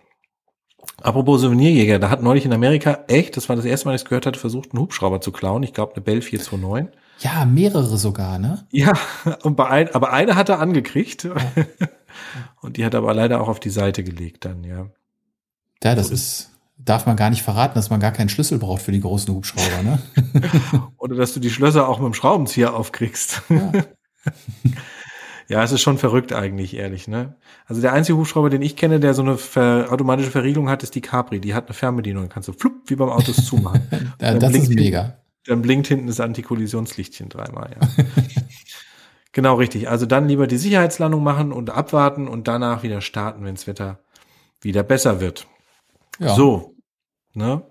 [1.02, 4.06] Apropos Souvenirjäger, da hat neulich in Amerika echt, das war das erste Mal, dass ich
[4.06, 5.64] es gehört hatte, versucht, einen Hubschrauber zu klauen.
[5.64, 6.94] Ich glaube, eine Bell 429.
[7.20, 8.66] ja, mehrere sogar, ne?
[8.72, 8.94] Ja,
[9.44, 11.28] und bei ein, aber eine hat er angekriegt.
[12.62, 14.88] Und die hat er aber leider auch auf die Seite gelegt dann, ja.
[15.84, 18.92] Ja, das ist, darf man gar nicht verraten, dass man gar keinen Schlüssel braucht für
[18.92, 20.00] die großen Hubschrauber, ne?
[20.98, 23.42] Oder dass du die Schlösser auch mit dem Schraubenzieher aufkriegst.
[23.50, 23.72] Ja.
[25.54, 27.36] Ja, es ist schon verrückt eigentlich, ehrlich, ne?
[27.68, 30.96] Also der einzige Hubschrauber, den ich kenne, der so eine ver automatische Verriegelung hat, ist
[30.96, 31.40] die Capri.
[31.40, 32.28] Die hat eine Fernbedienung.
[32.28, 33.88] Kannst du flupp, wie beim Autos zumachen.
[33.92, 35.18] Ja, Dann das ist blinkt mega.
[35.46, 38.04] Dann blinkt hinten das Antikollisionslichtchen dreimal, ja.
[39.32, 39.90] genau, richtig.
[39.90, 44.00] Also dann lieber die Sicherheitslandung machen und abwarten und danach wieder starten, wenn das Wetter
[44.60, 45.46] wieder besser wird.
[46.18, 46.34] Ja.
[46.34, 46.74] So,
[47.36, 47.62] ne?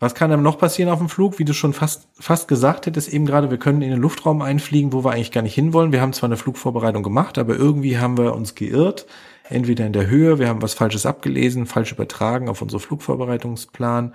[0.00, 1.40] Was kann einem noch passieren auf dem Flug?
[1.40, 4.92] Wie du schon fast, fast gesagt hättest eben gerade, wir können in den Luftraum einfliegen,
[4.92, 5.90] wo wir eigentlich gar nicht hinwollen.
[5.90, 9.06] Wir haben zwar eine Flugvorbereitung gemacht, aber irgendwie haben wir uns geirrt.
[9.48, 14.14] Entweder in der Höhe, wir haben was Falsches abgelesen, falsch übertragen auf unsere Flugvorbereitungsplan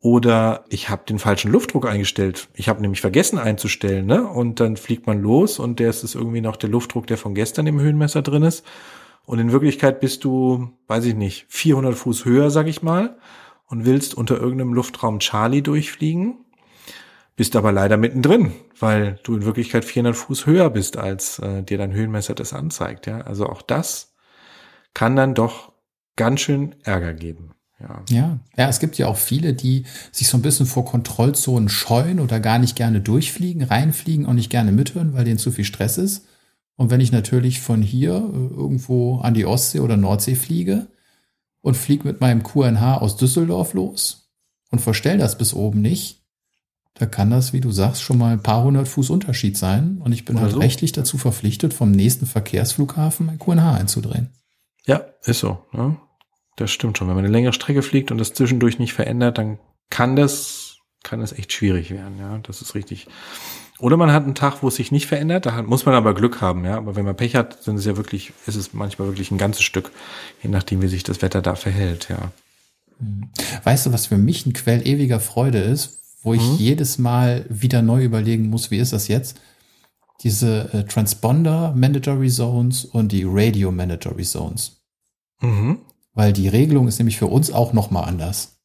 [0.00, 2.48] oder ich habe den falschen Luftdruck eingestellt.
[2.54, 4.26] Ich habe nämlich vergessen einzustellen, ne?
[4.26, 7.34] Und dann fliegt man los und der ist es irgendwie noch der Luftdruck, der von
[7.34, 8.64] gestern im Höhenmesser drin ist.
[9.26, 13.18] Und in Wirklichkeit bist du, weiß ich nicht, 400 Fuß höher, sag ich mal,
[13.68, 16.44] und willst unter irgendeinem Luftraum Charlie durchfliegen,
[17.36, 21.78] bist aber leider mittendrin, weil du in Wirklichkeit 400 Fuß höher bist, als äh, dir
[21.78, 23.06] dein Höhenmesser das anzeigt.
[23.06, 24.14] Ja, also auch das
[24.94, 25.72] kann dann doch
[26.16, 27.52] ganz schön Ärger geben.
[27.80, 28.02] Ja.
[28.08, 32.18] Ja, ja, es gibt ja auch viele, die sich so ein bisschen vor Kontrollzonen scheuen
[32.18, 35.96] oder gar nicht gerne durchfliegen, reinfliegen und nicht gerne mithören, weil denen zu viel Stress
[35.96, 36.26] ist.
[36.74, 40.88] Und wenn ich natürlich von hier äh, irgendwo an die Ostsee oder Nordsee fliege
[41.60, 44.30] und fliege mit meinem QNH aus Düsseldorf los
[44.70, 46.18] und verstell das bis oben nicht,
[46.98, 50.00] da kann das, wie du sagst, schon mal ein paar hundert Fuß Unterschied sein.
[50.02, 50.58] Und ich bin Oder halt so.
[50.58, 54.30] rechtlich dazu verpflichtet, vom nächsten Verkehrsflughafen mein QNH einzudrehen.
[54.84, 55.64] Ja, ist so.
[55.72, 55.96] Ne?
[56.56, 57.06] Das stimmt schon.
[57.06, 61.20] Wenn man eine längere Strecke fliegt und das zwischendurch nicht verändert, dann kann das, kann
[61.20, 62.18] das echt schwierig werden.
[62.18, 63.06] Ja, das ist richtig.
[63.80, 65.46] Oder man hat einen Tag, wo es sich nicht verändert.
[65.46, 66.64] Da muss man aber Glück haben.
[66.64, 69.38] Ja, aber wenn man Pech hat, sind es ja wirklich, ist es manchmal wirklich ein
[69.38, 69.92] ganzes Stück,
[70.42, 72.08] je nachdem, wie sich das Wetter da verhält.
[72.08, 72.32] Ja.
[73.62, 76.56] Weißt du, was für mich ein Quell ewiger Freude ist, wo ich mhm.
[76.56, 79.40] jedes Mal wieder neu überlegen muss, wie ist das jetzt?
[80.24, 84.82] Diese äh, Transponder Mandatory Zones und die Radio Mandatory Zones.
[85.40, 85.78] Mhm.
[86.14, 88.58] Weil die Regelung ist nämlich für uns auch nochmal anders.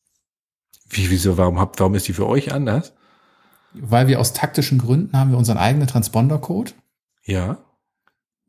[0.89, 2.93] Wie, wieso, warum habt, warum ist die für euch anders?
[3.73, 6.71] Weil wir aus taktischen Gründen haben wir unseren eigenen Transponder-Code.
[7.25, 7.57] Ja.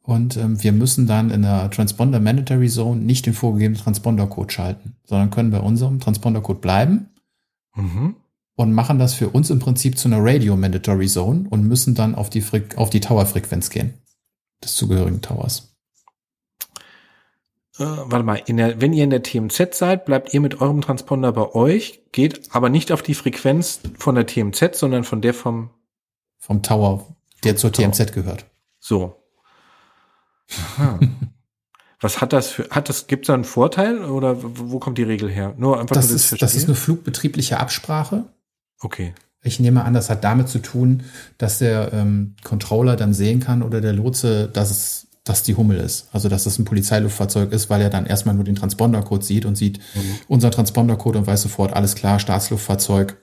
[0.02, 4.96] Und ähm, wir müssen dann in der Transponder Mandatory Zone nicht den vorgegebenen Transponder-Code schalten,
[5.04, 7.08] sondern können bei unserem Transponder-Code bleiben
[7.74, 8.16] mhm.
[8.54, 12.14] und machen das für uns im Prinzip zu einer Radio Mandatory Zone und müssen dann
[12.14, 12.44] auf die,
[12.76, 13.94] auf die Tower-Frequenz gehen
[14.62, 15.73] des zugehörigen Towers.
[17.78, 21.32] Äh, warte mal, der, wenn ihr in der TMZ seid, bleibt ihr mit eurem Transponder
[21.32, 25.70] bei euch, geht aber nicht auf die Frequenz von der TMZ, sondern von der vom
[26.38, 27.06] vom Tower,
[27.42, 27.90] der zur Tower.
[27.90, 28.46] TMZ gehört.
[28.78, 29.16] So,
[32.00, 35.04] Was hat das für, hat das, gibt es da einen Vorteil oder wo kommt die
[35.04, 35.54] Regel her?
[35.56, 38.24] Nur einfach das, ist, das ist eine flugbetriebliche Absprache.
[38.80, 39.14] Okay.
[39.42, 41.04] Ich nehme an, das hat damit zu tun,
[41.38, 45.78] dass der ähm, Controller dann sehen kann oder der Lotse, dass es, dass die Hummel
[45.78, 46.08] ist.
[46.12, 49.56] Also, dass es ein Polizeiluftfahrzeug ist, weil er dann erstmal nur den Transpondercode sieht und
[49.56, 50.18] sieht mhm.
[50.28, 53.16] unser Transpondercode und weiß sofort, alles klar, Staatsluftfahrzeug,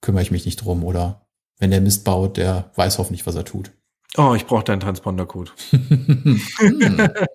[0.00, 0.84] kümmere ich mich nicht drum.
[0.84, 1.26] Oder
[1.58, 3.70] wenn der Mist baut, der weiß hoffentlich, was er tut.
[4.16, 5.52] Oh, ich brauche deinen Transponder-Code.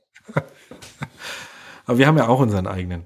[1.86, 3.06] Aber wir haben ja auch unseren eigenen.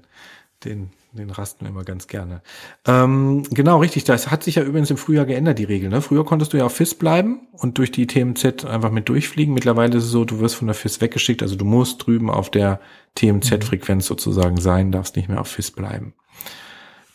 [0.64, 2.42] Den, den rasten wir immer ganz gerne.
[2.86, 4.04] Ähm, genau, richtig.
[4.04, 5.88] Das hat sich ja übrigens im Frühjahr geändert, die Regel.
[5.88, 6.02] Ne?
[6.02, 9.54] Früher konntest du ja auf FIS bleiben und durch die TMZ einfach mit durchfliegen.
[9.54, 11.42] Mittlerweile ist es so, du wirst von der FIS weggeschickt.
[11.42, 12.80] Also du musst drüben auf der
[13.16, 16.14] TMZ-Frequenz sozusagen sein, darfst nicht mehr auf FIS bleiben.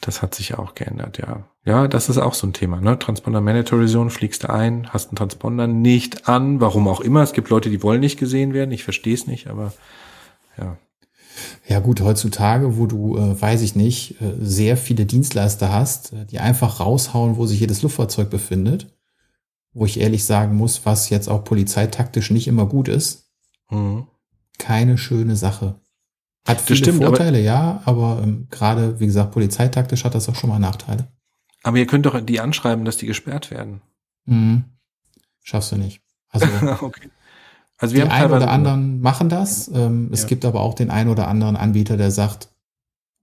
[0.01, 1.43] Das hat sich auch geändert, ja.
[1.63, 2.97] Ja, das ist auch so ein Thema, ne?
[2.97, 7.21] Transponder Mandatory Zone, fliegst du ein, hast einen Transponder nicht an, warum auch immer.
[7.21, 9.73] Es gibt Leute, die wollen nicht gesehen werden, ich verstehe es nicht, aber
[10.57, 10.77] ja.
[11.67, 16.25] Ja gut, heutzutage, wo du, äh, weiß ich nicht, äh, sehr viele Dienstleister hast, äh,
[16.25, 18.87] die einfach raushauen, wo sich jedes Luftfahrzeug befindet,
[19.73, 23.31] wo ich ehrlich sagen muss, was jetzt auch polizeitaktisch nicht immer gut ist.
[23.69, 24.07] Mhm.
[24.57, 25.79] Keine schöne Sache.
[26.47, 30.35] Hat viele stimmt, Vorteile, aber, ja, aber ähm, gerade, wie gesagt, polizeitaktisch hat das auch
[30.35, 31.07] schon mal Nachteile.
[31.63, 33.81] Aber ihr könnt doch die anschreiben, dass die gesperrt werden.
[34.25, 34.65] Mhm.
[35.43, 36.01] Schaffst du nicht.
[36.29, 36.47] Also,
[36.81, 37.09] okay.
[37.81, 39.69] Also wir die einen oder anderen machen das.
[39.73, 40.27] Ähm, es ja.
[40.29, 42.49] gibt aber auch den einen oder anderen Anbieter, der sagt,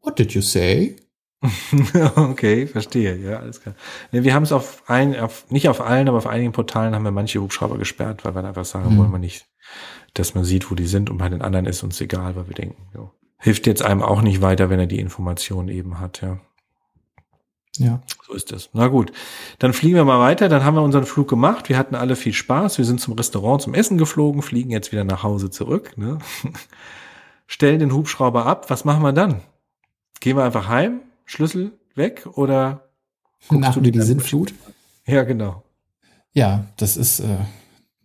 [0.02, 0.96] What did you say?
[2.16, 3.16] okay, verstehe.
[3.16, 3.74] Ja, alles klar.
[4.10, 7.04] Nee, wir haben es auf ein, auf, nicht auf allen, aber auf einigen Portalen haben
[7.04, 8.98] wir manche Hubschrauber gesperrt, weil wir einfach sagen, mhm.
[8.98, 9.46] wollen wir nicht,
[10.14, 12.54] dass man sieht, wo die sind und bei den anderen ist uns egal, weil wir
[12.54, 13.12] denken, jo.
[13.38, 16.40] hilft jetzt einem auch nicht weiter, wenn er die Information eben hat, ja.
[17.78, 18.00] Ja.
[18.26, 18.70] So ist es.
[18.72, 19.12] Na gut.
[19.58, 20.48] Dann fliegen wir mal weiter.
[20.48, 21.68] Dann haben wir unseren Flug gemacht.
[21.68, 22.78] Wir hatten alle viel Spaß.
[22.78, 25.96] Wir sind zum Restaurant zum Essen geflogen, fliegen jetzt wieder nach Hause zurück.
[25.96, 26.18] Ne?
[27.46, 28.70] Stellen den Hubschrauber ab.
[28.70, 29.40] Was machen wir dann?
[30.20, 31.00] Gehen wir einfach heim?
[31.24, 32.88] Schlüssel weg oder
[33.48, 34.52] machen wir die Sinnflut?
[35.06, 35.62] Ja, genau.
[36.32, 37.38] Ja, das ist äh,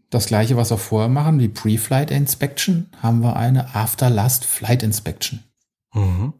[0.09, 1.39] das gleiche, was wir vorher machen.
[1.39, 5.43] Die Pre-Flight Inspection haben wir eine After-Last Flight Inspection.
[5.93, 6.34] Mhm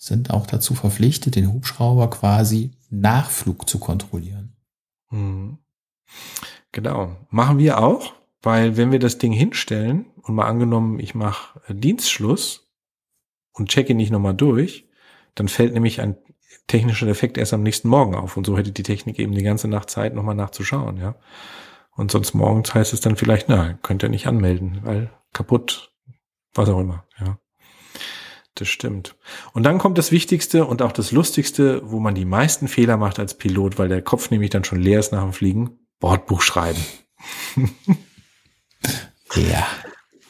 [0.00, 4.56] sind auch dazu verpflichtet, den Hubschrauber quasi nach Flug zu kontrollieren.
[5.10, 5.58] Mhm.
[6.72, 7.16] Genau.
[7.28, 12.70] Machen wir auch, weil wenn wir das Ding hinstellen und mal angenommen, ich mache Dienstschluss
[13.52, 14.88] und checke nicht nochmal durch,
[15.34, 16.16] dann fällt nämlich ein
[16.66, 18.38] technischer Defekt erst am nächsten Morgen auf.
[18.38, 21.14] Und so hätte die Technik eben die ganze Nacht Zeit, nochmal nachzuschauen, ja.
[21.94, 25.92] Und sonst morgens heißt es dann vielleicht, na, könnt ihr nicht anmelden, weil kaputt,
[26.54, 27.38] was auch immer, ja.
[28.54, 29.16] Das stimmt.
[29.52, 33.18] Und dann kommt das Wichtigste und auch das Lustigste, wo man die meisten Fehler macht
[33.18, 35.78] als Pilot, weil der Kopf nämlich dann schon leer ist nach dem Fliegen.
[36.00, 36.80] Bordbuch schreiben.
[39.34, 39.66] ja.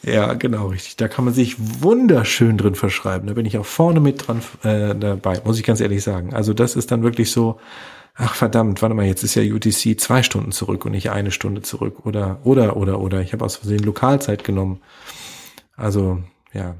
[0.03, 0.95] Ja, genau, richtig.
[0.95, 3.27] Da kann man sich wunderschön drin verschreiben.
[3.27, 6.33] Da bin ich auch vorne mit dran äh, dabei, muss ich ganz ehrlich sagen.
[6.33, 7.59] Also das ist dann wirklich so,
[8.15, 11.61] ach verdammt, warte mal, jetzt ist ja UTC zwei Stunden zurück und nicht eine Stunde
[11.61, 12.05] zurück.
[12.05, 13.21] Oder, oder, oder, oder.
[13.21, 14.81] Ich habe aus Versehen Lokalzeit genommen.
[15.75, 16.75] Also, ja,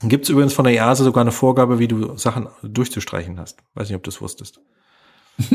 [0.00, 3.62] Gibt es übrigens von der EASA sogar eine Vorgabe, wie du Sachen durchzustreichen hast.
[3.74, 4.60] Weiß nicht, ob du es wusstest.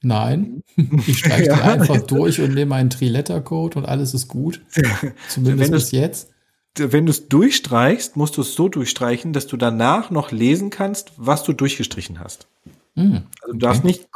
[0.00, 0.62] Nein,
[1.06, 1.56] ich streiche ja.
[1.56, 4.62] die einfach durch und nehme einen Tri-Letter-Code und alles ist gut.
[5.28, 6.30] Zumindest bis jetzt.
[6.76, 11.12] Wenn du es durchstreichst, musst du es so durchstreichen, dass du danach noch lesen kannst,
[11.16, 12.46] was du durchgestrichen hast.
[12.94, 14.06] Mm, also du darfst nicht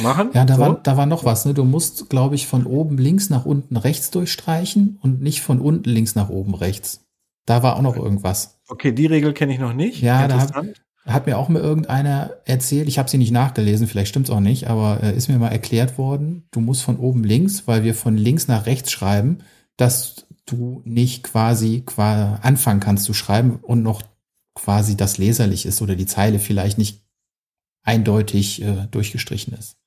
[0.00, 0.30] machen.
[0.32, 0.60] Ja, da, so.
[0.60, 1.44] war, da war noch was.
[1.44, 1.52] Ne?
[1.52, 5.90] Du musst, glaube ich, von oben links nach unten rechts durchstreichen und nicht von unten
[5.90, 7.04] links nach oben rechts.
[7.44, 8.57] Da war auch noch irgendwas.
[8.68, 10.02] Okay, die Regel kenne ich noch nicht.
[10.02, 10.52] Ja, da hat,
[11.06, 14.68] hat, mir auch mal irgendeiner erzählt, ich habe sie nicht nachgelesen, vielleicht stimmt's auch nicht,
[14.68, 18.16] aber äh, ist mir mal erklärt worden, du musst von oben links, weil wir von
[18.16, 19.38] links nach rechts schreiben,
[19.76, 24.02] dass du nicht quasi, quasi anfangen kannst zu schreiben und noch
[24.54, 27.02] quasi das leserlich ist oder die Zeile vielleicht nicht
[27.84, 29.77] eindeutig äh, durchgestrichen ist.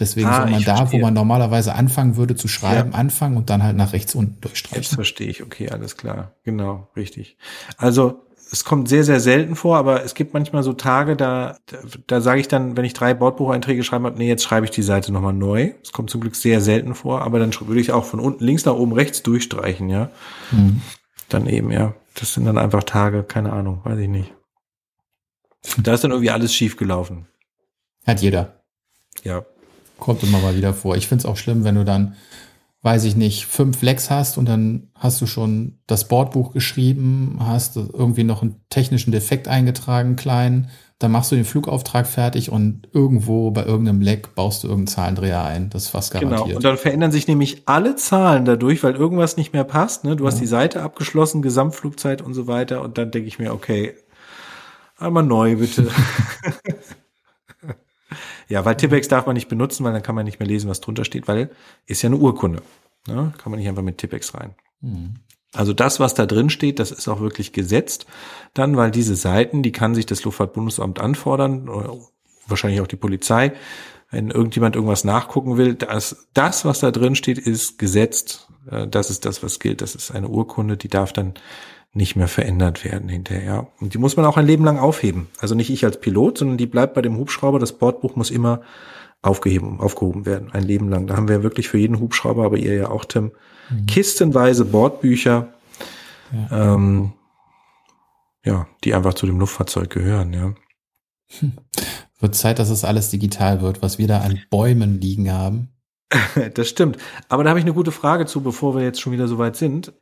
[0.00, 2.98] Deswegen Ah, soll man da, wo man normalerweise anfangen würde zu schreiben, Ja.
[2.98, 4.94] anfangen und dann halt nach rechts unten Jetzt durchstreichen.
[4.94, 6.32] verstehe ich, okay, alles klar.
[6.44, 7.36] Genau, richtig.
[7.76, 8.20] Also
[8.50, 12.20] es kommt sehr, sehr selten vor, aber es gibt manchmal so Tage, da, da, da
[12.20, 15.12] sage ich dann, wenn ich drei Bordbucheinträge schreiben habe, nee, jetzt schreibe ich die Seite
[15.12, 15.72] nochmal neu.
[15.82, 18.64] Es kommt zum Glück sehr selten vor, aber dann würde ich auch von unten links
[18.64, 20.10] nach oben rechts durchstreichen, ja.
[20.52, 20.82] Mhm.
[21.28, 21.94] Dann eben, ja.
[22.16, 24.32] Das sind dann einfach Tage, keine Ahnung, weiß ich nicht.
[25.78, 27.26] Da ist dann irgendwie alles schief gelaufen.
[28.06, 28.60] Hat jeder.
[29.24, 29.44] Ja.
[29.98, 30.96] Kommt immer mal wieder vor.
[30.96, 32.14] Ich find's auch schlimm, wenn du dann,
[32.82, 37.76] weiß ich nicht, fünf Lecks hast und dann hast du schon das Bordbuch geschrieben, hast
[37.76, 40.68] irgendwie noch einen technischen Defekt eingetragen, klein,
[40.98, 45.42] dann machst du den Flugauftrag fertig und irgendwo bei irgendeinem Leck baust du irgendeinen Zahlendreher
[45.44, 45.70] ein.
[45.70, 46.30] Das ist fast Genau.
[46.30, 46.56] garantiert.
[46.56, 50.04] Und dann verändern sich nämlich alle Zahlen dadurch, weil irgendwas nicht mehr passt.
[50.04, 50.16] Ne?
[50.16, 50.40] Du hast Ja.
[50.42, 52.80] die Seite abgeschlossen, Gesamtflugzeit und so weiter.
[52.82, 53.94] Und dann denke ich mir, okay,
[54.98, 55.88] einmal neu bitte.
[58.48, 60.80] ja, weil Tippex darf man nicht benutzen, weil dann kann man nicht mehr lesen, was
[60.80, 61.50] drunter steht, weil
[61.86, 62.62] ist ja eine Urkunde.
[63.06, 63.32] Ne?
[63.38, 64.54] Kann man nicht einfach mit Tippex rein.
[64.80, 65.14] Mhm.
[65.52, 68.06] Also das, was da drin steht, das ist auch wirklich gesetzt.
[68.54, 71.96] Dann, weil diese Seiten, die kann sich das Luftfahrtbundesamt anfordern, oder
[72.46, 73.52] wahrscheinlich auch die Polizei,
[74.10, 75.74] wenn irgendjemand irgendwas nachgucken will.
[75.74, 78.48] Das, das was da drin steht, ist gesetzt.
[78.70, 79.80] Äh, Das ist das, was gilt.
[79.80, 81.34] Das ist eine Urkunde, die darf dann
[81.94, 83.68] nicht mehr verändert werden hinterher.
[83.80, 85.28] Und die muss man auch ein Leben lang aufheben.
[85.38, 87.60] Also nicht ich als Pilot, sondern die bleibt bei dem Hubschrauber.
[87.60, 88.62] Das Bordbuch muss immer
[89.22, 91.06] aufgeheben, aufgehoben werden, ein Leben lang.
[91.06, 93.32] Da haben wir wirklich für jeden Hubschrauber, aber ihr ja auch, Tim,
[93.86, 95.54] kistenweise Bordbücher,
[96.50, 97.12] ähm,
[98.44, 100.54] ja, die einfach zu dem Luftfahrzeug gehören, ja.
[102.20, 105.70] Wird Zeit, dass es alles digital wird, was wir da an Bäumen liegen haben.
[106.54, 106.98] Das stimmt.
[107.28, 109.56] Aber da habe ich eine gute Frage zu, bevor wir jetzt schon wieder so weit
[109.56, 109.92] sind.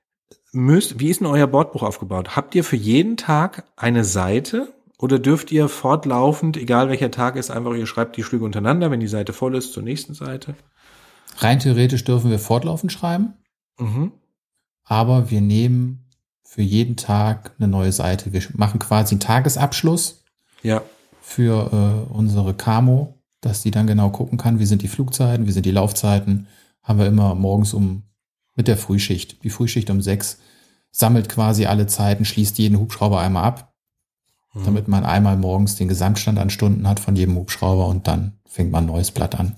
[0.53, 2.37] Müsst, wie ist denn euer Bordbuch aufgebaut?
[2.37, 7.51] Habt ihr für jeden Tag eine Seite oder dürft ihr fortlaufend, egal welcher Tag ist,
[7.51, 10.55] einfach ihr schreibt die Flüge untereinander, wenn die Seite voll ist, zur nächsten Seite?
[11.39, 13.33] Rein theoretisch dürfen wir fortlaufend schreiben,
[13.81, 14.13] Mhm.
[14.85, 16.11] aber wir nehmen
[16.45, 18.35] für jeden Tag eine neue Seite.
[18.35, 20.23] Wir machen quasi einen Tagesabschluss
[20.63, 20.83] Ja,
[21.23, 25.53] für äh, unsere Camo, dass die dann genau gucken kann, wie sind die Flugzeiten, wie
[25.53, 26.47] sind die Laufzeiten.
[26.83, 28.03] Haben wir immer morgens um
[28.55, 29.43] mit der Frühschicht.
[29.45, 30.39] Die Frühschicht um sechs
[30.91, 33.73] sammelt quasi alle Zeiten, schließt jeden Hubschrauber einmal ab,
[34.55, 34.65] Mhm.
[34.65, 38.71] damit man einmal morgens den Gesamtstand an Stunden hat von jedem Hubschrauber und dann fängt
[38.71, 39.57] man ein neues Blatt an.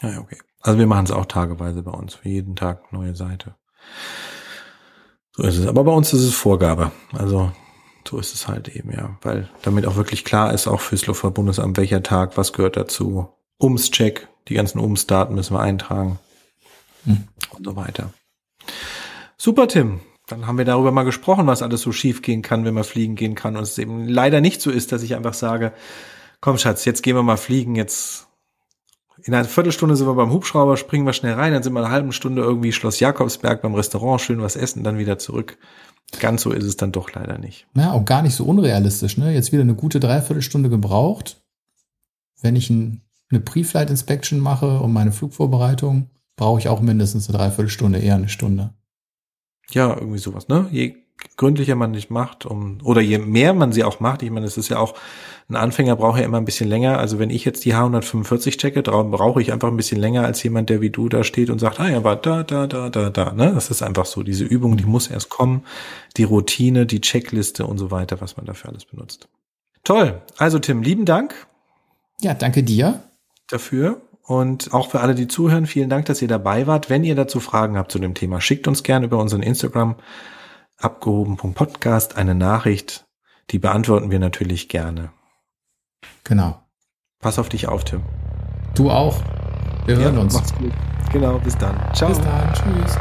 [0.00, 0.38] Ja, okay.
[0.62, 3.54] Also wir machen es auch tageweise bei uns, für jeden Tag neue Seite.
[5.36, 5.66] So ist es.
[5.66, 6.90] Aber bei uns ist es Vorgabe.
[7.12, 7.52] Also
[8.08, 9.16] so ist es halt eben, ja.
[9.22, 13.28] Weil damit auch wirklich klar ist, auch fürs Luftfahrtbundesamt, welcher Tag, was gehört dazu.
[13.60, 16.18] Ums-Check, die ganzen Ums-Daten müssen wir eintragen
[17.04, 17.28] Hm.
[17.50, 18.12] und so weiter.
[19.42, 20.00] Super, Tim.
[20.26, 23.16] Dann haben wir darüber mal gesprochen, was alles so schief gehen kann, wenn man fliegen
[23.16, 23.56] gehen kann.
[23.56, 25.72] Und es eben leider nicht so ist, dass ich einfach sage,
[26.42, 28.26] komm Schatz, jetzt gehen wir mal fliegen, jetzt
[29.22, 31.90] in einer Viertelstunde sind wir beim Hubschrauber, springen wir schnell rein, dann sind wir eine
[31.90, 35.56] halbe Stunde irgendwie Schloss Jakobsberg beim Restaurant, schön was essen, dann wieder zurück.
[36.20, 37.66] Ganz so ist es dann doch leider nicht.
[37.74, 39.32] Ja, auch gar nicht so unrealistisch, ne?
[39.32, 41.40] Jetzt wieder eine gute Dreiviertelstunde gebraucht.
[42.42, 47.38] Wenn ich ein, eine Pre-Flight Inspection mache und meine Flugvorbereitung, brauche ich auch mindestens eine
[47.38, 48.74] Dreiviertelstunde, eher eine Stunde.
[49.72, 50.68] Ja, irgendwie sowas, ne?
[50.70, 50.96] Je
[51.36, 54.56] gründlicher man nicht macht, um, oder je mehr man sie auch macht, ich meine, es
[54.56, 54.94] ist ja auch,
[55.50, 56.98] ein Anfänger braucht ja immer ein bisschen länger.
[56.98, 60.70] Also wenn ich jetzt die H145 checke, brauche ich einfach ein bisschen länger als jemand,
[60.70, 63.32] der wie du da steht und sagt, ah ja, war da, da, da, da, da,
[63.32, 63.52] ne?
[63.52, 64.22] Das ist einfach so.
[64.22, 65.64] Diese Übung, die muss erst kommen.
[66.16, 69.28] Die Routine, die Checkliste und so weiter, was man dafür alles benutzt.
[69.84, 70.22] Toll.
[70.38, 71.34] Also Tim, lieben Dank
[72.20, 73.02] Ja, danke dir.
[73.48, 74.00] dafür.
[74.30, 76.88] Und auch für alle, die zuhören, vielen Dank, dass ihr dabei wart.
[76.88, 79.96] Wenn ihr dazu Fragen habt zu dem Thema, schickt uns gerne über unseren Instagram
[80.76, 83.06] abgehoben.podcast eine Nachricht.
[83.50, 85.10] Die beantworten wir natürlich gerne.
[86.22, 86.62] Genau.
[87.18, 88.04] Pass auf dich auf, Tim.
[88.76, 89.20] Du auch.
[89.86, 90.34] Wir hören uns.
[90.34, 90.70] Mach's gut.
[91.12, 91.76] Genau, bis dann.
[91.92, 92.10] Ciao.
[92.10, 92.52] Bis dann.
[92.52, 92.98] Tschüss.